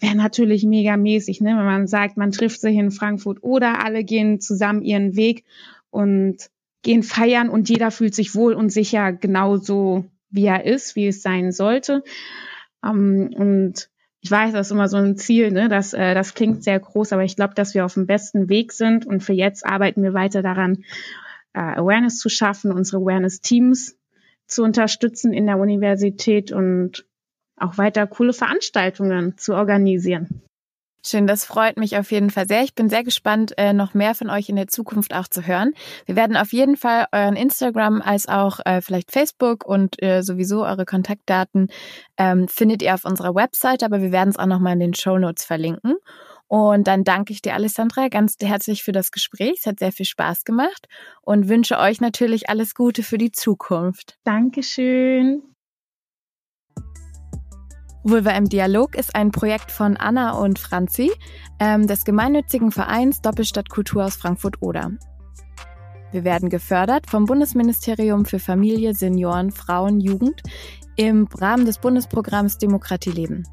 wäre 0.00 0.16
natürlich 0.16 0.64
mega 0.64 0.96
mäßig, 0.96 1.40
ne, 1.40 1.50
wenn 1.50 1.64
man 1.64 1.86
sagt, 1.86 2.16
man 2.16 2.32
trifft 2.32 2.60
sich 2.60 2.76
in 2.76 2.90
Frankfurt 2.90 3.44
oder 3.44 3.84
alle 3.84 4.02
gehen 4.02 4.40
zusammen 4.40 4.82
ihren 4.82 5.14
Weg 5.14 5.44
und 5.90 6.50
gehen 6.82 7.04
feiern 7.04 7.48
und 7.48 7.68
jeder 7.68 7.92
fühlt 7.92 8.16
sich 8.16 8.34
wohl 8.34 8.54
und 8.54 8.70
sicher 8.70 9.12
genauso 9.12 10.04
wie 10.30 10.46
er 10.46 10.64
ist, 10.64 10.96
wie 10.96 11.08
es 11.08 11.22
sein 11.22 11.52
sollte. 11.52 12.02
Ähm, 12.84 13.30
und 13.36 13.88
ich 14.20 14.30
weiß, 14.30 14.52
das 14.52 14.68
ist 14.68 14.72
immer 14.72 14.88
so 14.88 14.96
ein 14.96 15.16
Ziel, 15.16 15.50
ne? 15.50 15.68
das, 15.68 15.92
äh, 15.92 16.14
das 16.14 16.34
klingt 16.34 16.64
sehr 16.64 16.80
groß, 16.80 17.12
aber 17.12 17.24
ich 17.24 17.36
glaube, 17.36 17.54
dass 17.54 17.74
wir 17.74 17.84
auf 17.84 17.94
dem 17.94 18.06
besten 18.06 18.48
Weg 18.48 18.72
sind 18.72 19.04
und 19.06 19.22
für 19.22 19.34
jetzt 19.34 19.66
arbeiten 19.66 20.02
wir 20.02 20.14
weiter 20.14 20.42
daran, 20.42 20.84
äh, 21.52 21.60
Awareness 21.60 22.18
zu 22.18 22.28
schaffen, 22.28 22.72
unsere 22.72 23.02
Awareness-Teams 23.02 23.98
zu 24.46 24.62
unterstützen 24.62 25.32
in 25.32 25.46
der 25.46 25.58
Universität 25.58 26.52
und 26.52 27.06
auch 27.56 27.78
weiter 27.78 28.06
coole 28.06 28.32
Veranstaltungen 28.32 29.36
zu 29.36 29.54
organisieren. 29.54 30.42
Schön, 31.06 31.26
das 31.26 31.44
freut 31.44 31.76
mich 31.76 31.98
auf 31.98 32.10
jeden 32.10 32.30
Fall 32.30 32.48
sehr. 32.48 32.62
Ich 32.62 32.74
bin 32.74 32.88
sehr 32.88 33.04
gespannt, 33.04 33.52
äh, 33.58 33.74
noch 33.74 33.92
mehr 33.92 34.14
von 34.14 34.30
euch 34.30 34.48
in 34.48 34.56
der 34.56 34.68
Zukunft 34.68 35.12
auch 35.12 35.28
zu 35.28 35.46
hören. 35.46 35.74
Wir 36.06 36.16
werden 36.16 36.34
auf 36.34 36.54
jeden 36.54 36.76
Fall 36.76 37.06
euren 37.12 37.36
Instagram 37.36 38.00
als 38.00 38.26
auch 38.26 38.60
äh, 38.64 38.80
vielleicht 38.80 39.12
Facebook 39.12 39.66
und 39.66 40.02
äh, 40.02 40.22
sowieso 40.22 40.64
eure 40.64 40.86
Kontaktdaten 40.86 41.68
ähm, 42.16 42.48
findet 42.48 42.80
ihr 42.80 42.94
auf 42.94 43.04
unserer 43.04 43.34
Website, 43.34 43.82
aber 43.82 44.00
wir 44.00 44.12
werden 44.12 44.30
es 44.30 44.38
auch 44.38 44.46
nochmal 44.46 44.72
in 44.72 44.80
den 44.80 44.94
Show 44.94 45.18
Notes 45.18 45.44
verlinken. 45.44 45.96
Und 46.46 46.86
dann 46.86 47.04
danke 47.04 47.34
ich 47.34 47.42
dir, 47.42 47.54
Alessandra, 47.54 48.08
ganz 48.08 48.36
herzlich 48.40 48.82
für 48.82 48.92
das 48.92 49.10
Gespräch. 49.10 49.56
Es 49.58 49.66
hat 49.66 49.80
sehr 49.80 49.92
viel 49.92 50.06
Spaß 50.06 50.44
gemacht 50.44 50.88
und 51.20 51.48
wünsche 51.48 51.78
euch 51.78 52.00
natürlich 52.00 52.48
alles 52.48 52.74
Gute 52.74 53.02
für 53.02 53.18
die 53.18 53.32
Zukunft. 53.32 54.16
Dankeschön. 54.24 55.53
Vulva 58.06 58.32
im 58.32 58.50
Dialog 58.50 58.96
ist 58.96 59.14
ein 59.16 59.30
Projekt 59.30 59.72
von 59.72 59.96
Anna 59.96 60.32
und 60.32 60.58
Franzi 60.58 61.10
ähm, 61.58 61.86
des 61.86 62.04
gemeinnützigen 62.04 62.70
Vereins 62.70 63.22
Doppelstadt 63.22 63.70
Kultur 63.70 64.04
aus 64.04 64.16
Frankfurt-Oder. 64.16 64.90
Wir 66.12 66.22
werden 66.22 66.50
gefördert 66.50 67.08
vom 67.08 67.24
Bundesministerium 67.24 68.26
für 68.26 68.38
Familie, 68.38 68.92
Senioren, 68.92 69.50
Frauen, 69.50 70.00
Jugend 70.00 70.42
im 70.96 71.26
Rahmen 71.34 71.64
des 71.64 71.78
Bundesprogramms 71.78 72.58
Demokratie 72.58 73.10
leben 73.10 73.44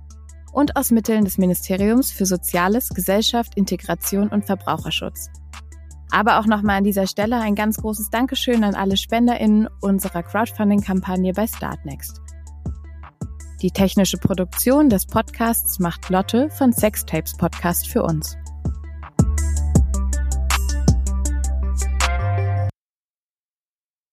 und 0.52 0.76
aus 0.76 0.92
Mitteln 0.92 1.24
des 1.24 1.38
Ministeriums 1.38 2.12
für 2.12 2.26
Soziales, 2.26 2.90
Gesellschaft, 2.90 3.56
Integration 3.56 4.28
und 4.28 4.46
Verbraucherschutz. 4.46 5.30
Aber 6.12 6.40
auch 6.40 6.46
nochmal 6.46 6.80
an 6.80 6.84
dieser 6.84 7.08
Stelle 7.08 7.40
ein 7.40 7.56
ganz 7.56 7.78
großes 7.78 8.10
Dankeschön 8.10 8.66
an 8.66 8.76
alle 8.76 8.98
SpenderInnen 8.98 9.70
unserer 9.80 10.24
Crowdfunding-Kampagne 10.24 11.32
bei 11.32 11.48
Startnext. 11.48 12.20
Die 13.62 13.70
technische 13.70 14.18
Produktion 14.18 14.90
des 14.90 15.06
Podcasts 15.06 15.78
macht 15.78 16.10
Lotte 16.10 16.50
von 16.50 16.74
Sextapes 16.74 17.38
Podcast 17.38 17.88
für 17.88 18.02
uns. 18.02 18.36